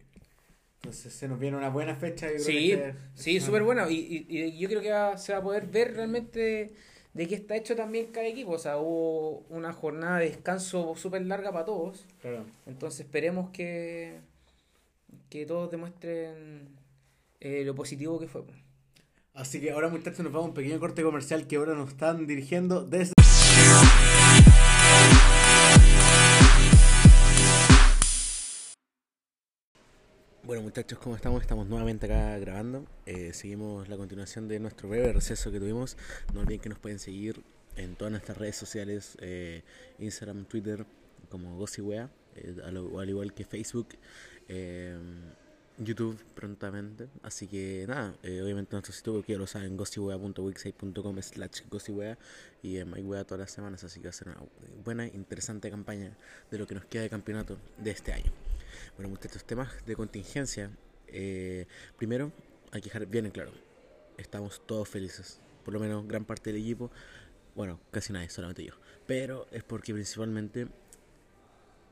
Entonces 0.77 1.13
se 1.13 1.27
nos 1.27 1.39
viene 1.39 1.57
una 1.57 1.69
buena 1.69 1.95
fecha. 1.95 2.27
sí, 2.37 2.75
sí, 3.13 3.39
súper 3.39 3.63
buena. 3.63 3.89
Y, 3.89 4.25
y, 4.29 4.57
yo 4.57 4.69
creo 4.69 4.81
que 4.81 5.17
se 5.17 5.33
va 5.33 5.39
a 5.39 5.43
poder 5.43 5.67
ver 5.67 5.95
realmente 5.95 6.73
de 7.13 7.27
qué 7.27 7.35
está 7.35 7.55
hecho 7.55 7.75
también 7.75 8.11
cada 8.11 8.27
equipo. 8.27 8.51
O 8.51 8.59
sea, 8.59 8.77
hubo 8.77 9.39
una 9.49 9.73
jornada 9.73 10.19
de 10.19 10.25
descanso 10.29 10.95
súper 10.95 11.25
larga 11.25 11.51
para 11.51 11.65
todos. 11.65 12.05
Claro. 12.21 12.45
Entonces 12.65 13.01
esperemos 13.01 13.49
que, 13.49 14.19
que 15.35 15.45
todos 15.45 15.69
demuestren 15.69 16.69
eh, 17.41 17.63
lo 17.65 17.75
positivo 17.75 18.17
que 18.17 18.27
fue. 18.29 18.43
Así 19.33 19.59
que 19.59 19.71
ahora 19.71 19.89
muchachos 19.89 20.21
nos 20.21 20.31
vamos 20.31 20.45
a 20.45 20.49
un 20.49 20.53
pequeño 20.53 20.79
corte 20.79 21.03
comercial 21.03 21.45
que 21.45 21.57
ahora 21.57 21.75
nos 21.75 21.89
están 21.89 22.25
dirigiendo 22.25 22.85
desde... 22.85 23.11
Bueno 30.43 30.61
muchachos, 30.61 30.99
¿cómo 30.99 31.17
estamos? 31.17 31.41
Estamos 31.41 31.67
nuevamente 31.67 32.05
acá 32.05 32.37
grabando. 32.37 32.85
Eh, 33.05 33.33
seguimos 33.33 33.89
la 33.89 33.97
continuación 33.97 34.47
de 34.47 34.61
nuestro 34.61 34.87
breve 34.87 35.11
receso 35.11 35.51
que 35.51 35.59
tuvimos. 35.59 35.97
No 36.33 36.39
olviden 36.39 36.61
que 36.61 36.69
nos 36.69 36.79
pueden 36.79 36.99
seguir 36.99 37.43
en 37.75 37.97
todas 37.97 38.11
nuestras 38.11 38.37
redes 38.37 38.55
sociales, 38.55 39.17
eh, 39.19 39.63
Instagram, 39.99 40.45
Twitter, 40.45 40.85
como 41.29 41.57
Gossiwea, 41.57 42.09
al, 42.63 43.09
igual 43.09 43.33
que 43.33 43.45
Facebook. 43.45 43.89
YouTube 45.77 46.17
prontamente. 46.33 47.07
Así 47.23 47.47
que 47.47 47.85
nada, 47.87 48.15
eh, 48.23 48.41
obviamente 48.41 48.73
nuestro 48.73 48.93
sitio 48.93 49.21
que 49.23 49.33
ya 49.33 49.39
lo 49.39 49.47
saben, 49.47 49.75
gossywea.wixsite.com 49.77 51.21
slash 51.21 51.61
gossywea 51.69 52.17
y 52.61 52.77
en 52.77 52.89
MyWea 52.89 53.23
todas 53.25 53.39
las 53.41 53.51
semanas. 53.51 53.83
Así 53.83 53.99
que 53.99 54.07
va 54.07 54.09
a 54.11 54.13
ser 54.13 54.29
una 54.29 54.39
buena, 54.83 55.05
interesante 55.07 55.69
campaña 55.69 56.15
de 56.49 56.57
lo 56.57 56.67
que 56.67 56.75
nos 56.75 56.85
queda 56.85 57.03
de 57.03 57.09
campeonato 57.09 57.57
de 57.77 57.91
este 57.91 58.13
año. 58.13 58.31
Bueno, 58.97 59.09
muchachos, 59.09 59.43
temas 59.43 59.69
de 59.85 59.95
contingencia. 59.95 60.71
Eh, 61.07 61.65
primero, 61.97 62.31
hay 62.71 62.81
que 62.81 62.89
dejar 62.89 63.05
bien 63.05 63.25
en 63.25 63.31
claro, 63.31 63.51
estamos 64.17 64.61
todos 64.65 64.87
felices. 64.87 65.39
Por 65.63 65.73
lo 65.73 65.79
menos 65.79 66.07
gran 66.07 66.25
parte 66.25 66.51
del 66.51 66.61
equipo. 66.61 66.91
Bueno, 67.55 67.79
casi 67.91 68.13
nadie, 68.13 68.29
solamente 68.29 68.63
yo. 68.63 68.73
Pero 69.07 69.47
es 69.51 69.63
porque 69.63 69.93
principalmente 69.93 70.67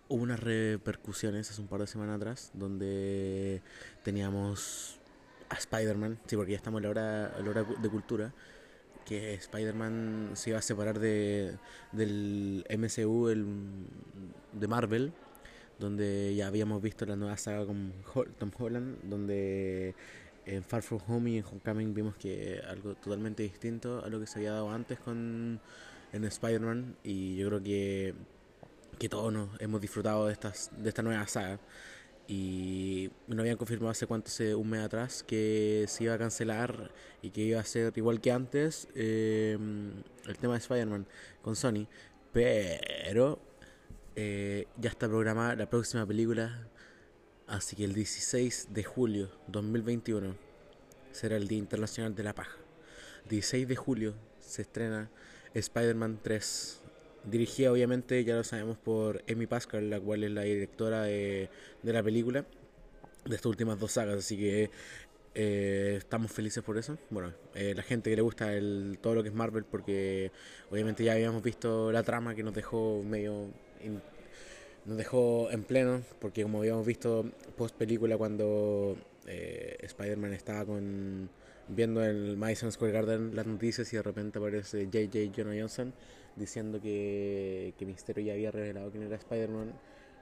hubo 0.08 0.24
unas 0.24 0.40
repercusiones 0.40 1.50
hace 1.50 1.62
un 1.62 1.68
par 1.68 1.80
de 1.80 1.88
semanas 1.88 2.18
atrás 2.18 2.52
donde 2.54 3.62
teníamos 4.04 5.00
a 5.50 5.56
Spider-Man, 5.56 6.20
sí, 6.26 6.36
porque 6.36 6.52
ya 6.52 6.58
estamos 6.58 6.80
en 6.80 6.84
la 6.84 6.90
hora, 6.90 7.36
la 7.40 7.50
hora 7.50 7.64
de 7.64 7.90
cultura, 7.90 8.34
que 9.06 9.34
Spider-Man 9.36 10.32
se 10.34 10.52
iba 10.52 10.60
a 10.60 10.62
separar 10.62 11.00
de, 11.00 11.58
del 11.92 12.66
MCU 12.70 13.30
el, 13.30 13.46
de 14.54 14.68
Marvel, 14.68 15.14
donde 15.80 16.34
ya 16.36 16.48
habíamos 16.48 16.82
visto 16.82 17.06
la 17.06 17.16
nueva 17.16 17.38
saga 17.38 17.66
con 17.66 17.94
Tom 18.38 18.52
Holland, 18.58 19.00
donde 19.04 19.96
en 20.46 20.64
Far 20.64 20.82
From 20.82 21.02
Home 21.08 21.32
y 21.32 21.38
en 21.38 21.46
Homecoming 21.46 21.94
vimos 21.94 22.16
que 22.16 22.62
algo 22.68 22.96
totalmente 22.96 23.44
distinto 23.44 24.04
a 24.04 24.10
lo 24.10 24.20
que 24.20 24.28
se 24.28 24.40
había 24.40 24.54
dado 24.54 24.72
antes 24.72 25.00
con 25.00 25.60
en 26.12 26.24
Spider-Man 26.26 26.96
y 27.04 27.38
yo 27.38 27.48
creo 27.48 27.64
que 27.64 28.14
todos 29.10 29.50
hemos 29.60 29.82
disfrutado 29.82 30.28
de, 30.28 30.34
esta 30.34 31.02
nueva 31.02 31.28
saga. 31.28 31.60
Y 32.28 33.12
nos 33.28 33.40
habían 33.40 33.58
confirmado 33.58 33.92
hace 33.92 34.08
cuánto, 34.08 34.32
un 34.58 34.70
mes 34.70 34.82
atrás, 34.82 35.24
que 35.24 35.86
se 35.88 36.06
iba 36.06 36.14
a 36.14 36.18
cancelar 36.18 36.92
y 37.22 37.32
que 37.32 37.42
iba 37.42 37.60
a 37.60 37.64
ser 37.66 37.92
igual 37.98 38.22
que 38.22 38.32
antes 38.32 38.88
eh, 38.96 39.58
el 40.26 40.38
tema 40.38 40.54
de 40.54 40.60
Spider-Man 40.60 41.06
con 41.42 41.56
Sony. 41.56 41.88
Pero 42.32 43.40
eh, 44.16 44.68
ya 44.78 44.90
está 44.90 45.08
programada 45.08 45.56
la 45.56 45.70
próxima 45.70 46.06
película. 46.06 46.68
Así 47.48 47.76
que 47.76 47.84
el 47.84 47.94
16 47.94 48.70
de 48.72 48.84
julio 48.84 49.30
2021 49.48 50.36
será 51.12 51.36
el 51.36 51.48
Día 51.48 51.60
Internacional 51.60 52.16
de 52.16 52.24
la 52.24 52.34
Paja. 52.34 52.58
16 53.30 53.68
de 53.68 53.76
julio 53.76 54.14
se 54.40 54.62
estrena 54.62 55.10
Spider-Man 55.54 56.20
3 56.24 56.83
dirigida 57.24 57.72
obviamente, 57.72 58.24
ya 58.24 58.36
lo 58.36 58.44
sabemos, 58.44 58.78
por 58.78 59.24
Amy 59.30 59.48
Pascal, 59.48 59.90
la 59.90 60.00
cual 60.00 60.24
es 60.24 60.32
la 60.32 60.42
directora 60.42 61.04
de, 61.04 61.50
de 61.82 61.94
la 61.94 62.04
película, 62.04 62.46
de 63.26 63.36
estas 63.36 63.48
últimas 63.48 63.80
dos 63.80 63.94
sagas, 63.94 64.18
así 64.18 64.38
que 64.38 64.70
eh, 65.36 65.96
estamos 65.98 66.32
felices 66.32 66.64
por 66.64 66.78
eso. 66.78 66.98
Bueno, 67.10 67.34
eh, 67.56 67.74
la 67.76 67.84
gente 67.84 68.10
que 68.10 68.16
le 68.16 68.22
gusta 68.22 68.54
el, 68.54 69.00
todo 69.02 69.16
lo 69.16 69.24
que 69.24 69.30
es 69.30 69.36
Marvel, 69.36 69.64
porque 69.64 70.32
obviamente 70.70 71.04
ya 71.04 71.14
habíamos 71.14 71.42
visto 71.42 71.92
la 71.92 72.04
trama 72.04 72.36
que 72.36 72.44
nos 72.44 72.54
dejó 72.54 73.02
medio... 73.04 73.50
nos 74.86 74.98
dejó 74.98 75.50
en 75.52 75.64
pleno, 75.64 76.04
porque 76.20 76.44
como 76.44 76.60
habíamos 76.60 76.86
visto 76.86 77.26
post 77.58 77.76
película 77.76 78.18
cuando 78.18 78.98
eh, 79.26 79.78
Spider-Man 79.82 80.34
estaba 80.34 80.66
con 80.66 81.30
viendo 81.68 82.04
en 82.04 82.10
el 82.10 82.38
Madison 82.38 82.72
Square 82.72 82.94
Garden 82.94 83.36
las 83.36 83.48
noticias 83.48 83.92
y 83.94 83.96
de 83.96 84.04
repente 84.04 84.40
aparece 84.40 84.86
J.J. 84.86 85.32
Jonah 85.36 85.60
Johnson 85.60 85.94
diciendo 86.36 86.82
que, 86.82 87.74
que 87.78 87.86
Misterio 87.86 88.24
ya 88.26 88.34
había 88.34 88.52
revelado 88.52 88.92
quién 88.92 89.04
era 89.04 89.16
Spider-Man 89.16 89.74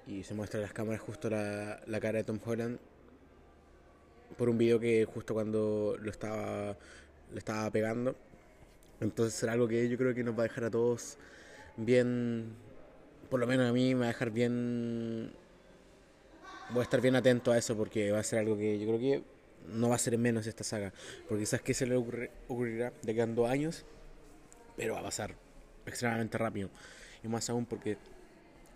y 0.07 0.23
se 0.23 0.33
muestra 0.33 0.59
en 0.59 0.63
las 0.63 0.73
cámaras 0.73 1.01
justo 1.01 1.29
la, 1.29 1.81
la 1.85 1.99
cara 1.99 2.19
de 2.19 2.23
Tom 2.23 2.39
Holland 2.43 2.79
por 4.37 4.49
un 4.49 4.57
video 4.57 4.79
que 4.79 5.05
justo 5.05 5.33
cuando 5.33 5.97
lo 5.99 6.09
estaba, 6.09 6.77
lo 7.31 7.37
estaba 7.37 7.69
pegando. 7.71 8.15
Entonces 8.99 9.33
será 9.33 9.53
algo 9.53 9.67
que 9.67 9.89
yo 9.89 9.97
creo 9.97 10.13
que 10.13 10.23
nos 10.23 10.37
va 10.37 10.41
a 10.41 10.43
dejar 10.43 10.65
a 10.65 10.71
todos 10.71 11.17
bien, 11.77 12.53
por 13.29 13.39
lo 13.39 13.47
menos 13.47 13.69
a 13.69 13.73
mí 13.73 13.93
me 13.95 14.01
va 14.01 14.05
a 14.05 14.09
dejar 14.09 14.31
bien, 14.31 15.31
voy 16.69 16.81
a 16.81 16.83
estar 16.83 17.01
bien 17.01 17.15
atento 17.15 17.51
a 17.51 17.57
eso 17.57 17.75
porque 17.75 18.11
va 18.11 18.19
a 18.19 18.23
ser 18.23 18.39
algo 18.39 18.57
que 18.57 18.79
yo 18.79 18.87
creo 18.87 18.99
que 18.99 19.23
no 19.67 19.89
va 19.89 19.95
a 19.95 19.99
ser 19.99 20.13
en 20.13 20.21
menos 20.21 20.47
esta 20.47 20.63
saga. 20.63 20.93
Porque 21.27 21.43
quizás 21.43 21.61
que 21.61 21.73
se 21.73 21.85
le 21.85 21.95
ocurrirá 21.95 22.93
de 23.01 23.15
que 23.15 23.25
dos 23.25 23.49
años, 23.49 23.85
pero 24.75 24.93
va 24.93 24.99
a 24.99 25.03
pasar 25.03 25.35
extremadamente 25.85 26.37
rápido. 26.37 26.69
Y 27.23 27.27
más 27.27 27.49
aún 27.49 27.65
porque 27.65 27.97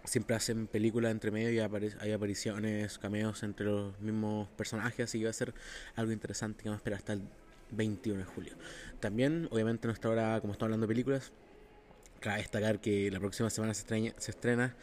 siempre 0.03 0.35
hacen 0.35 0.67
películas 0.67 1.11
entre 1.11 1.31
medio 1.31 1.51
y 1.51 1.59
hay 1.99 2.11
apariciones, 2.11 2.97
cameos 2.97 3.43
entre 3.43 3.65
los 3.65 3.99
mismos 3.99 4.47
personajes, 4.49 5.09
así 5.09 5.19
que 5.19 5.25
va 5.25 5.31
a 5.31 5.33
ser 5.33 5.53
algo 5.95 6.11
interesante 6.11 6.63
que 6.63 6.69
vamos 6.69 6.77
a 6.77 6.81
esperar 6.81 6.99
hasta 6.99 7.13
el 7.13 7.23
21 7.71 8.19
de 8.19 8.25
julio. 8.25 8.53
También, 8.99 9.47
obviamente, 9.51 9.87
nuestra 9.87 10.09
hora, 10.11 10.39
como 10.41 10.53
estamos 10.53 10.67
hablando 10.67 10.87
de 10.87 10.93
películas, 10.93 11.31
cabe 12.19 12.37
destacar 12.37 12.79
que 12.79 13.09
la 13.11 13.19
próxima 13.19 13.49
semana 13.49 13.73
se 13.73 13.81
estrena, 13.81 14.13
se 14.17 14.31
estrena 14.31 14.75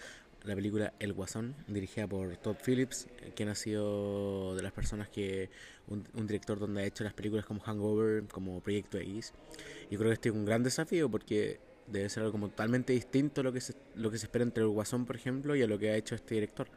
la 0.44 0.54
película 0.54 0.92
El 0.98 1.12
Guasón, 1.12 1.54
dirigida 1.68 2.06
por 2.06 2.36
Todd 2.36 2.56
Phillips, 2.64 3.06
quien 3.34 3.48
ha 3.48 3.54
sido 3.54 4.54
de 4.56 4.62
las 4.62 4.72
personas 4.72 5.08
que, 5.08 5.50
un, 5.88 6.04
un, 6.14 6.26
director 6.26 6.58
donde 6.58 6.82
ha 6.82 6.84
hecho 6.84 7.04
las 7.04 7.14
películas 7.14 7.44
como 7.44 7.60
Hangover, 7.60 8.24
como 8.24 8.60
Proyecto 8.60 8.98
X. 8.98 9.32
Y 9.90 9.96
creo 9.96 10.08
que 10.10 10.14
este 10.14 10.28
es 10.30 10.34
un 10.34 10.44
gran 10.44 10.62
desafío 10.62 11.10
porque 11.10 11.60
debe 11.86 12.08
ser 12.08 12.22
algo 12.22 12.32
como 12.32 12.48
totalmente 12.48 12.92
distinto 12.92 13.40
a 13.40 13.44
lo 13.44 13.52
que 13.52 13.60
se, 13.60 13.74
lo 13.94 14.10
que 14.10 14.18
se 14.18 14.26
espera 14.26 14.42
entre 14.44 14.62
el 14.62 14.70
Guasón, 14.70 15.06
por 15.06 15.16
ejemplo, 15.16 15.54
y 15.56 15.62
a 15.62 15.66
lo 15.66 15.78
que 15.78 15.90
ha 15.90 15.96
hecho 15.96 16.14
este 16.14 16.34
director. 16.34 16.68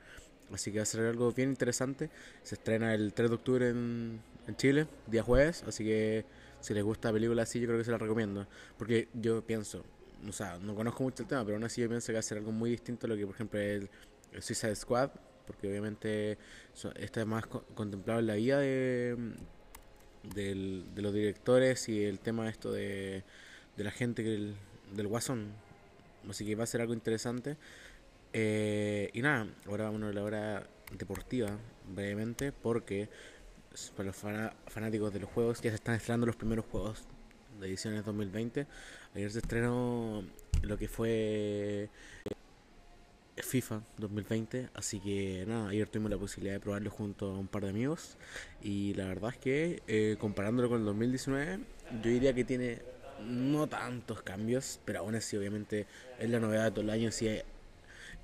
Así 0.51 0.71
que 0.71 0.77
va 0.77 0.83
a 0.83 0.85
ser 0.85 1.01
algo 1.01 1.31
bien 1.31 1.49
interesante. 1.49 2.09
Se 2.43 2.55
estrena 2.55 2.93
el 2.93 3.13
3 3.13 3.29
de 3.29 3.35
octubre 3.35 3.69
en, 3.69 4.21
en 4.47 4.55
Chile, 4.55 4.87
día 5.07 5.23
jueves, 5.23 5.63
así 5.67 5.83
que 5.83 6.25
si 6.59 6.73
les 6.73 6.83
gusta 6.83 7.09
la 7.09 7.13
película 7.13 7.43
así, 7.43 7.59
yo 7.59 7.67
creo 7.67 7.77
que 7.77 7.85
se 7.85 7.91
la 7.91 7.97
recomiendo. 7.97 8.47
Porque 8.77 9.07
yo 9.13 9.41
pienso, 9.45 9.83
o 10.27 10.31
sea, 10.31 10.57
no 10.57 10.75
conozco 10.75 11.03
mucho 11.03 11.23
el 11.23 11.29
tema, 11.29 11.43
pero 11.43 11.57
aún 11.57 11.63
así 11.63 11.81
yo 11.81 11.89
pienso 11.89 12.07
que 12.07 12.13
va 12.13 12.19
a 12.19 12.23
ser 12.23 12.37
algo 12.37 12.51
muy 12.51 12.69
distinto 12.69 13.07
a 13.07 13.09
lo 13.09 13.15
que, 13.15 13.25
por 13.25 13.35
ejemplo, 13.35 13.59
el, 13.59 13.89
Suicide 14.39 14.75
Squad, 14.75 15.11
porque 15.47 15.69
obviamente 15.69 16.37
está 16.97 17.23
más 17.25 17.45
contemplado 17.47 18.19
en 18.19 18.27
la 18.27 18.35
vida 18.35 18.59
de, 18.59 19.15
de, 20.33 20.83
de 20.93 21.01
los 21.01 21.13
directores 21.13 21.87
y 21.87 22.03
el 22.03 22.19
tema 22.19 22.49
esto 22.49 22.71
de, 22.73 23.23
de 23.77 23.83
la 23.83 23.91
gente 23.91 24.23
que 24.23 24.35
el, 24.35 24.55
del 24.93 25.07
Guasón. 25.07 25.53
Así 26.29 26.45
que 26.45 26.55
va 26.55 26.63
a 26.63 26.67
ser 26.67 26.81
algo 26.81 26.93
interesante. 26.93 27.57
Eh, 28.33 29.09
y 29.13 29.21
nada, 29.21 29.47
ahora 29.67 29.85
vamos 29.85 30.03
a 30.03 30.11
la 30.11 30.23
hora 30.23 30.67
deportiva, 30.91 31.57
brevemente, 31.87 32.51
porque 32.51 33.09
para 33.95 34.07
los 34.07 34.15
fanáticos 34.67 35.13
de 35.13 35.19
los 35.19 35.29
juegos 35.29 35.61
ya 35.61 35.69
se 35.69 35.75
están 35.75 35.95
estrenando 35.95 36.25
los 36.25 36.35
primeros 36.35 36.65
juegos 36.65 37.03
de 37.59 37.67
ediciones 37.67 38.05
2020. 38.05 38.67
Ayer 39.15 39.31
se 39.31 39.39
estrenó 39.39 40.23
lo 40.61 40.77
que 40.77 40.87
fue 40.87 41.89
FIFA 43.37 43.81
2020, 43.97 44.69
así 44.73 44.99
que 44.99 45.45
nada, 45.47 45.69
ayer 45.69 45.87
tuvimos 45.87 46.11
la 46.11 46.17
posibilidad 46.17 46.55
de 46.55 46.59
probarlo 46.59 46.89
junto 46.89 47.31
a 47.31 47.37
un 47.37 47.47
par 47.47 47.63
de 47.63 47.69
amigos 47.69 48.17
y 48.61 48.93
la 48.95 49.05
verdad 49.05 49.31
es 49.31 49.37
que 49.37 49.83
eh, 49.87 50.15
comparándolo 50.19 50.69
con 50.69 50.79
el 50.79 50.85
2019, 50.85 51.59
yo 52.03 52.09
diría 52.09 52.33
que 52.33 52.43
tiene 52.43 52.81
no 53.23 53.67
tantos 53.67 54.21
cambios, 54.21 54.79
pero 54.85 54.99
aún 54.99 55.15
así 55.15 55.37
obviamente 55.37 55.85
es 56.19 56.29
la 56.29 56.39
novedad 56.39 56.65
de 56.65 56.71
todo 56.71 56.81
el 56.81 56.89
año, 56.89 57.11
si 57.11 57.29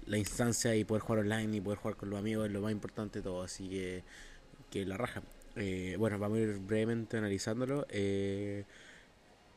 la 0.06 0.18
instancia 0.18 0.76
y 0.76 0.84
poder 0.84 1.04
jugar 1.04 1.20
online 1.20 1.58
y 1.58 1.62
poder 1.62 1.80
jugar 1.80 1.98
con 1.98 2.10
los 2.10 2.20
amigos 2.20 2.48
es 2.48 2.52
lo 2.52 2.62
más 2.62 2.72
importante 2.72 3.20
de 3.20 3.24
todo, 3.24 3.44
así 3.44 3.70
que, 3.70 4.04
que 4.70 4.86
la 4.86 4.98
raja. 4.98 5.22
Eh, 5.56 5.96
bueno, 6.00 6.18
vamos 6.18 6.38
a 6.38 6.42
ir 6.42 6.60
brevemente 6.60 7.18
analizándolo. 7.18 7.86
Eh, 7.90 8.64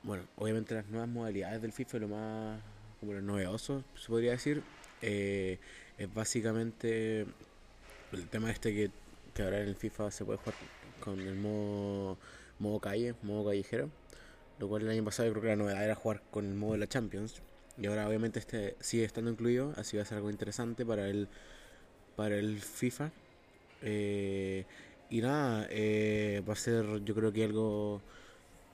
bueno, 0.04 0.24
obviamente 0.36 0.74
las 0.74 0.86
nuevas 0.86 1.08
modalidades 1.08 1.60
del 1.60 1.72
FIFA, 1.72 1.98
lo 1.98 2.08
más 2.08 2.60
como 3.00 3.12
lo 3.12 3.20
novedoso, 3.20 3.84
se 3.96 4.08
podría 4.08 4.30
decir, 4.30 4.62
eh, 5.02 5.58
es 5.98 6.14
básicamente 6.14 7.26
el 8.12 8.28
tema 8.30 8.50
este 8.50 8.72
que, 8.72 8.90
que 9.34 9.42
ahora 9.42 9.60
en 9.60 9.68
el 9.68 9.76
FIFA 9.76 10.10
se 10.10 10.24
puede 10.24 10.38
jugar 10.38 10.54
con 11.00 11.20
el 11.20 11.34
modo, 11.34 12.16
modo 12.58 12.78
calle, 12.78 13.14
modo 13.22 13.50
callejero 13.50 13.90
lo 14.58 14.68
cual 14.68 14.82
el 14.82 14.90
año 14.90 15.04
pasado 15.04 15.26
yo 15.26 15.32
creo 15.32 15.42
que 15.42 15.48
la 15.48 15.56
novedad 15.56 15.84
era 15.84 15.94
jugar 15.94 16.22
con 16.30 16.46
el 16.46 16.54
modo 16.54 16.72
de 16.72 16.78
la 16.78 16.86
Champions. 16.86 17.42
Y 17.76 17.86
ahora 17.86 18.06
obviamente 18.08 18.38
este 18.38 18.76
sigue 18.80 19.04
estando 19.04 19.30
incluido, 19.30 19.72
así 19.76 19.96
va 19.96 20.04
a 20.04 20.06
ser 20.06 20.18
algo 20.18 20.30
interesante 20.30 20.86
para 20.86 21.08
el, 21.08 21.28
para 22.16 22.36
el 22.36 22.60
FIFA. 22.60 23.10
Eh, 23.82 24.64
y 25.10 25.20
nada, 25.20 25.66
eh, 25.70 26.42
va 26.48 26.52
a 26.52 26.56
ser 26.56 27.04
yo 27.04 27.14
creo 27.14 27.32
que 27.32 27.44
algo... 27.44 28.00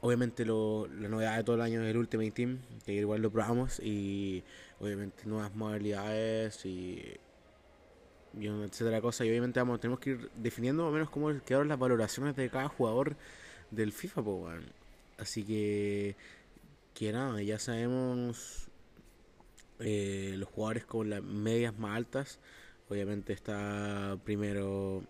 Obviamente 0.03 0.45
lo, 0.45 0.87
la 0.87 1.09
novedad 1.09 1.37
de 1.37 1.45
todo 1.45 1.57
el 1.57 1.63
año 1.63 1.83
es 1.83 1.91
el 1.91 1.97
Ultimate 1.99 2.31
Team, 2.31 2.59
que 2.87 2.93
igual 2.95 3.21
lo 3.21 3.31
probamos, 3.31 3.81
y 3.81 4.43
obviamente 4.79 5.27
nuevas 5.27 5.55
modalidades 5.55 6.65
y, 6.65 7.03
etcétera 8.41 9.01
cosa. 9.01 9.25
Y 9.25 9.31
obviamente 9.31 9.61
vamos, 9.61 9.81
tenemos 9.81 10.01
que 10.01 10.11
ir 10.11 10.31
definiendo 10.37 10.85
más 10.85 10.91
o 10.91 10.95
menos 10.95 11.11
cómo 11.11 11.29
quedaron 11.45 11.69
las 11.69 11.79
valoraciones 11.79 12.35
de 12.37 12.49
cada 12.49 12.69
jugador 12.69 13.17
del 13.71 13.93
FIFA, 13.93 14.23
pues. 14.23 14.65
Así 15.19 15.45
que, 15.45 16.17
que 16.95 17.13
nada, 17.13 17.43
ya 17.43 17.59
sabemos 17.59 18.69
eh, 19.81 20.35
los 20.39 20.49
jugadores 20.49 20.87
con 20.87 21.11
las 21.11 21.23
medias 21.23 21.79
más 21.79 21.97
altas. 21.97 22.39
Obviamente 22.89 23.33
está 23.35 24.19
primero 24.25 25.03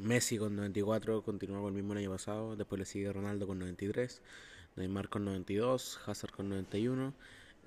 Messi 0.00 0.38
con 0.38 0.56
94, 0.56 1.22
continúa 1.22 1.60
con 1.60 1.68
el 1.68 1.74
mismo 1.74 1.94
año 1.94 2.10
pasado. 2.10 2.56
Después 2.56 2.78
le 2.78 2.84
sigue 2.84 3.12
Ronaldo 3.12 3.46
con 3.46 3.58
93, 3.58 4.22
Neymar 4.76 5.08
con 5.08 5.24
92, 5.24 6.00
Hazard 6.06 6.30
con 6.32 6.48
91. 6.48 7.14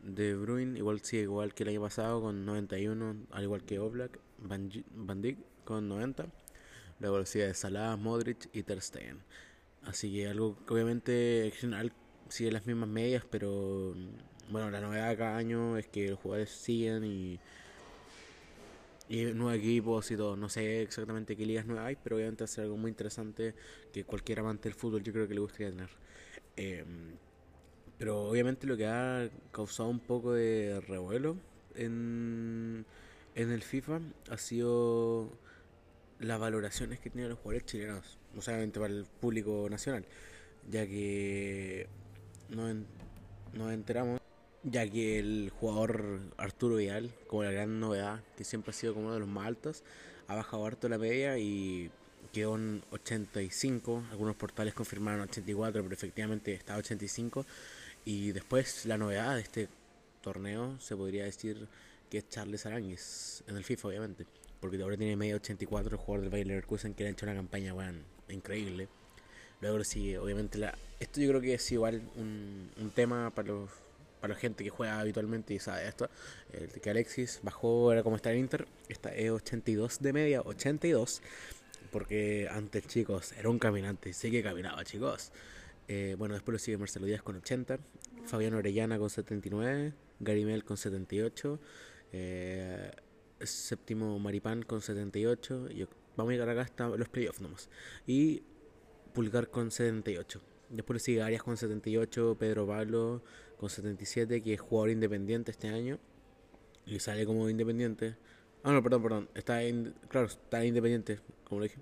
De 0.04 0.36
Bruyne 0.36 0.78
igual 0.78 1.02
sigue 1.02 1.24
igual 1.24 1.54
que 1.54 1.64
el 1.64 1.70
año 1.70 1.82
pasado 1.82 2.22
con 2.22 2.46
91, 2.46 3.16
al 3.32 3.44
igual 3.44 3.64
que 3.64 3.80
Oblak, 3.80 4.20
Van 4.40 5.22
Dijk 5.22 5.38
con 5.66 5.88
90. 5.90 6.28
Luego 7.00 7.26
sigue 7.26 7.48
de 7.48 7.54
Salah, 7.54 7.96
Modric 7.98 8.50
y 8.54 8.64
Ter 8.64 8.82
Stegen. 8.82 9.20
Así 9.84 10.12
que 10.14 10.28
algo 10.28 10.58
que 10.66 10.74
obviamente 10.74 11.54
sigue 12.30 12.52
las 12.52 12.66
mismas 12.66 12.90
medias, 12.90 13.26
pero 13.30 13.96
bueno, 14.50 14.70
la 14.72 14.82
novedad 14.82 15.18
cada 15.18 15.38
año 15.38 15.78
es 15.78 15.88
que 15.88 16.10
los 16.10 16.20
jugadores 16.20 16.50
siguen 16.52 17.04
y, 17.04 17.40
y 19.12 19.26
nuevos 19.34 19.56
equipos 19.56 20.10
y 20.10 20.15
todo. 20.15 20.38
No 20.38 20.47
sé 20.47 20.82
exactamente 20.82 21.36
qué 21.36 21.45
ligas 21.45 21.65
nuevas 21.65 21.86
hay, 21.88 21.97
pero 22.02 22.15
obviamente 22.15 22.43
va 22.43 22.45
a 22.45 22.47
ser 22.47 22.63
algo 22.63 22.78
muy 22.78 22.89
interesante 22.89 23.54
que 23.91 24.06
cualquier 24.06 24.39
amante 24.39 24.69
del 24.69 24.74
fútbol 24.74 25.04
yo 25.04 25.12
creo 25.12 25.28
que 25.28 25.34
le 25.34 25.41
gustaría 25.41 25.69
tener. 25.69 25.89
Eh, 26.56 26.86
pero 27.97 28.21
obviamente 28.30 28.65
lo 28.67 28.78
que 28.78 28.88
ha 28.88 29.30
causado 29.52 29.89
un 29.89 30.00
poco 30.00 30.32
de 30.34 30.82
revuelo 30.88 31.36
en, 31.76 32.86
en 33.36 33.52
el 33.52 33.62
FIFA 33.62 34.00
ha 34.30 34.38
sido 34.38 35.30
las 36.19 36.39
valoraciones 36.39 37.00
que 37.02 37.10
tienen 37.10 37.30
los 37.32 37.39
jugadores 37.39 37.65
chilenos, 37.65 38.17
no 38.34 38.41
solamente 38.41 38.80
para 38.80 38.93
el 38.93 39.06
público 39.19 39.67
nacional, 39.69 40.06
ya 40.69 40.88
que 40.88 41.88
nos, 42.50 42.76
nos 43.54 43.74
enteramos, 43.74 44.21
ya 44.63 44.88
que 44.88 45.19
el 45.19 45.52
jugador 45.60 46.19
Arturo 46.38 46.76
Vidal, 46.76 47.12
como 47.28 47.43
la 47.43 47.52
gran 47.52 47.80
novedad, 47.80 48.21
que 48.38 48.43
siempre 48.43 48.71
ha 48.71 48.74
sido 48.74 48.93
como 48.93 49.08
uno 49.08 49.15
de 49.15 49.19
los 49.19 49.30
más 49.30 49.47
altos, 49.47 49.84
ha 50.28 50.36
bajado 50.36 50.65
harto 50.65 50.88
la 50.89 50.97
media 50.97 51.38
y 51.38 51.89
quedó 52.32 52.56
en 52.56 52.84
85, 52.91 54.04
algunos 54.12 54.36
portales 54.36 54.74
confirmaron 54.74 55.21
84, 55.21 55.82
pero 55.84 55.93
efectivamente 55.93 56.54
está 56.54 56.78
85, 56.78 57.45
y 58.06 58.32
después 58.32 58.86
la 58.86 58.97
novedad 58.97 59.36
de 59.36 59.41
este 59.41 59.69
torneo 60.21 60.80
se 60.80 60.95
podría 60.95 61.26
decir 61.26 61.67
que 62.10 62.19
es 62.19 62.30
Charles 62.30 62.65
Aranguis, 62.65 63.43
en 63.47 63.58
el 63.58 63.63
FIFA 63.63 63.88
obviamente. 63.89 64.26
Porque 64.60 64.82
ahora 64.82 64.95
tiene 64.95 65.15
medio 65.15 65.38
84 65.38 65.91
el 65.91 65.97
jugador 65.97 66.21
del 66.21 66.30
Bayer 66.30 66.47
Leverkusen 66.47 66.93
que 66.93 67.04
le 67.04 67.10
ha 67.10 67.12
hecho 67.13 67.26
una 67.26 67.34
campaña 67.34 67.74
bueno, 67.74 68.00
increíble. 68.30 68.88
Luego 69.60 69.84
sí, 69.84 70.15
obviamente 70.15 70.60
la, 70.60 70.78
esto 71.00 71.19
yo 71.19 71.30
creo 71.30 71.41
que 71.41 71.56
es 71.56 71.71
igual 71.71 72.02
un, 72.15 72.69
un 72.80 72.89
tema 72.91 73.32
para 73.32 73.47
los 73.47 73.69
para 74.22 74.36
la 74.36 74.40
gente 74.40 74.64
que 74.64 74.70
juega 74.70 75.00
habitualmente 75.00 75.54
y 75.54 75.60
sabe 75.60 75.88
esto, 75.88 76.10
el 76.54 76.70
que 76.80 76.90
Alexis 76.90 77.40
bajó, 77.44 77.92
era 77.92 78.04
como 78.04 78.16
está 78.16 78.32
el 78.32 78.38
Inter, 78.38 78.68
esta 78.88 79.10
es 79.10 79.32
82 79.32 80.00
de 80.00 80.14
media, 80.14 80.42
82, 80.42 81.22
porque 81.92 82.48
antes 82.50 82.88
chicos 82.88 83.34
era 83.34 83.50
un 83.50 83.60
caminante, 83.60 84.14
sí 84.14 84.32
que 84.32 84.44
caminaba 84.44 84.86
chicos. 84.86 85.32
Eh, 85.88 86.16
bueno, 86.18 86.36
después 86.36 86.54
lo 86.54 86.60
sigue 86.60 86.78
Marcelo 86.78 87.06
Díaz 87.08 87.24
con 87.24 87.36
80, 87.36 87.80
Fabián 88.26 88.54
Orellana 88.54 88.98
con 89.00 89.10
79, 89.10 89.94
Garimel 90.20 90.64
con 90.64 90.78
78, 90.78 91.60
eh, 92.14 92.92
séptimo 93.42 94.18
Maripán 94.20 94.62
con 94.62 94.82
78, 94.82 95.70
y 95.72 95.88
vamos 96.16 96.30
a 96.30 96.34
llegar 96.34 96.50
acá 96.50 96.62
hasta 96.62 96.88
los 96.90 97.10
playoffs 97.10 97.42
nomás, 97.42 97.70
y 98.06 98.44
Pulgar 99.14 99.50
con 99.50 99.72
78. 99.72 100.42
Después 100.72 101.04
sigue 101.04 101.22
Arias 101.22 101.44
con 101.44 101.58
78, 101.58 102.38
Pedro 102.40 102.66
Pablo 102.66 103.22
con 103.58 103.70
77, 103.70 104.42
que 104.42 104.54
es 104.54 104.62
jugador 104.62 104.90
independiente 104.92 105.52
este 105.52 105.68
año. 105.68 106.00
Y 106.86 107.00
sale 107.00 107.26
como 107.26 107.50
independiente. 107.50 108.16
Ah, 108.64 108.72
no, 108.72 108.82
perdón, 108.82 109.04
perdón. 109.04 109.30
Está 109.36 109.64
en, 109.64 109.94
claro, 110.08 110.28
está 110.28 110.64
independiente, 110.64 111.20
como 111.44 111.60
lo 111.60 111.64
dije. 111.66 111.78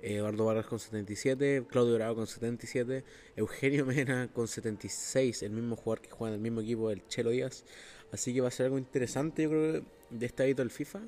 Eduardo 0.00 0.44
Vargas 0.44 0.66
con 0.66 0.78
77, 0.78 1.66
Claudio 1.68 1.94
Bravo 1.94 2.16
con 2.16 2.26
77, 2.26 3.04
Eugenio 3.36 3.86
Mena 3.86 4.28
con 4.32 4.48
76, 4.48 5.42
el 5.42 5.50
mismo 5.50 5.76
jugador 5.76 6.02
que 6.02 6.10
juega 6.10 6.34
en 6.34 6.34
el 6.34 6.40
mismo 6.40 6.60
equipo, 6.60 6.90
el 6.90 7.06
Chelo 7.08 7.30
Díaz. 7.30 7.64
Así 8.12 8.32
que 8.32 8.40
va 8.40 8.48
a 8.48 8.50
ser 8.50 8.66
algo 8.66 8.78
interesante, 8.78 9.44
yo 9.44 9.50
creo, 9.50 9.82
de 10.10 10.26
este 10.26 10.44
hábito 10.44 10.62
del 10.62 10.70
FIFA. 10.70 11.00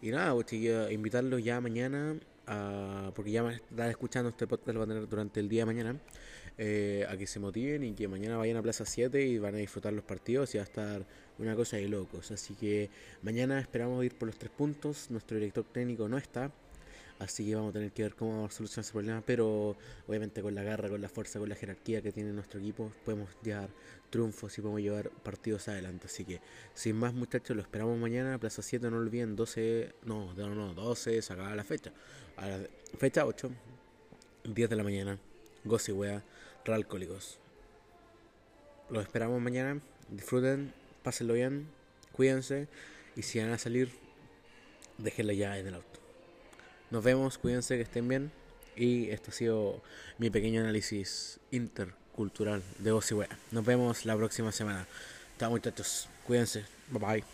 Y 0.00 0.10
nada, 0.10 0.34
pues, 0.34 0.52
invitarlos 0.52 1.42
ya 1.44 1.60
mañana, 1.60 2.18
a, 2.46 3.12
porque 3.14 3.30
ya 3.30 3.50
están 3.50 3.90
escuchando 3.90 4.30
este 4.30 4.46
podcast, 4.46 4.74
lo 4.74 4.80
van 4.80 4.90
a 4.90 4.94
tener 4.94 5.08
durante 5.08 5.40
el 5.40 5.48
día 5.48 5.62
de 5.62 5.66
mañana 5.66 6.00
eh, 6.58 7.06
a 7.08 7.16
que 7.16 7.26
se 7.26 7.40
motiven 7.40 7.82
y 7.82 7.92
que 7.94 8.08
mañana 8.08 8.36
vayan 8.36 8.58
a 8.58 8.62
Plaza 8.62 8.84
7 8.84 9.24
y 9.24 9.38
van 9.38 9.54
a 9.54 9.58
disfrutar 9.58 9.92
los 9.92 10.04
partidos 10.04 10.54
y 10.54 10.58
va 10.58 10.64
a 10.64 10.66
estar 10.66 11.06
una 11.38 11.56
cosa 11.56 11.76
de 11.76 11.88
locos. 11.88 12.30
Así 12.30 12.54
que 12.54 12.90
mañana 13.22 13.58
esperamos 13.58 14.04
ir 14.04 14.14
por 14.14 14.26
los 14.26 14.38
tres 14.38 14.50
puntos. 14.50 15.10
Nuestro 15.10 15.36
director 15.38 15.64
técnico 15.64 16.08
no 16.08 16.18
está. 16.18 16.50
Así 17.18 17.46
que 17.46 17.54
vamos 17.54 17.70
a 17.70 17.72
tener 17.74 17.92
que 17.92 18.02
ver 18.02 18.14
cómo 18.14 18.50
solucionar 18.50 18.84
ese 18.84 18.92
problema. 18.92 19.22
Pero 19.24 19.76
obviamente 20.06 20.42
con 20.42 20.54
la 20.54 20.62
garra, 20.62 20.88
con 20.88 21.00
la 21.00 21.08
fuerza, 21.08 21.38
con 21.38 21.48
la 21.48 21.54
jerarquía 21.54 22.02
que 22.02 22.12
tiene 22.12 22.32
nuestro 22.32 22.60
equipo, 22.60 22.92
podemos 23.04 23.30
llevar 23.42 23.70
triunfos 24.10 24.56
y 24.58 24.60
podemos 24.60 24.82
llevar 24.82 25.10
partidos 25.10 25.68
adelante. 25.68 26.06
Así 26.06 26.24
que 26.24 26.40
sin 26.74 26.96
más 26.96 27.14
muchachos, 27.14 27.56
lo 27.56 27.62
esperamos 27.62 27.98
mañana. 27.98 28.38
Plaza 28.38 28.62
7, 28.62 28.90
no 28.90 28.98
olviden, 28.98 29.36
12, 29.36 29.94
no, 30.04 30.34
no, 30.34 30.54
no, 30.54 30.74
12, 30.74 31.22
se 31.22 31.32
acaba 31.32 31.54
la 31.54 31.64
fecha. 31.64 31.92
A 32.36 32.46
la 32.46 32.58
fecha 32.98 33.24
8, 33.24 33.50
10 34.44 34.70
de 34.70 34.76
la 34.76 34.82
mañana. 34.82 35.18
Gossy 35.64 35.92
Wea, 35.92 36.22
Ralcohólicos. 36.64 37.38
Los 38.90 39.04
esperamos 39.04 39.40
mañana. 39.40 39.80
Disfruten, 40.08 40.72
pásenlo 41.02 41.34
bien, 41.34 41.68
cuídense. 42.12 42.68
Y 43.16 43.22
si 43.22 43.38
van 43.38 43.50
a 43.50 43.58
salir, 43.58 43.90
déjenla 44.98 45.32
ya 45.32 45.58
en 45.58 45.66
el 45.66 45.74
auto. 45.74 46.00
Nos 46.90 47.02
vemos, 47.02 47.38
cuídense, 47.38 47.76
que 47.76 47.82
estén 47.82 48.08
bien. 48.08 48.32
Y 48.76 49.10
esto 49.10 49.30
ha 49.30 49.34
sido 49.34 49.82
mi 50.18 50.30
pequeño 50.30 50.60
análisis 50.60 51.40
intercultural 51.50 52.62
de 52.78 52.90
Gossy 52.90 53.14
Wea. 53.14 53.38
Nos 53.50 53.64
vemos 53.64 54.04
la 54.04 54.16
próxima 54.16 54.52
semana. 54.52 54.86
Chao 55.38 55.50
muchachos, 55.50 56.08
cuídense. 56.26 56.64
Bye 56.90 57.00
bye. 57.00 57.31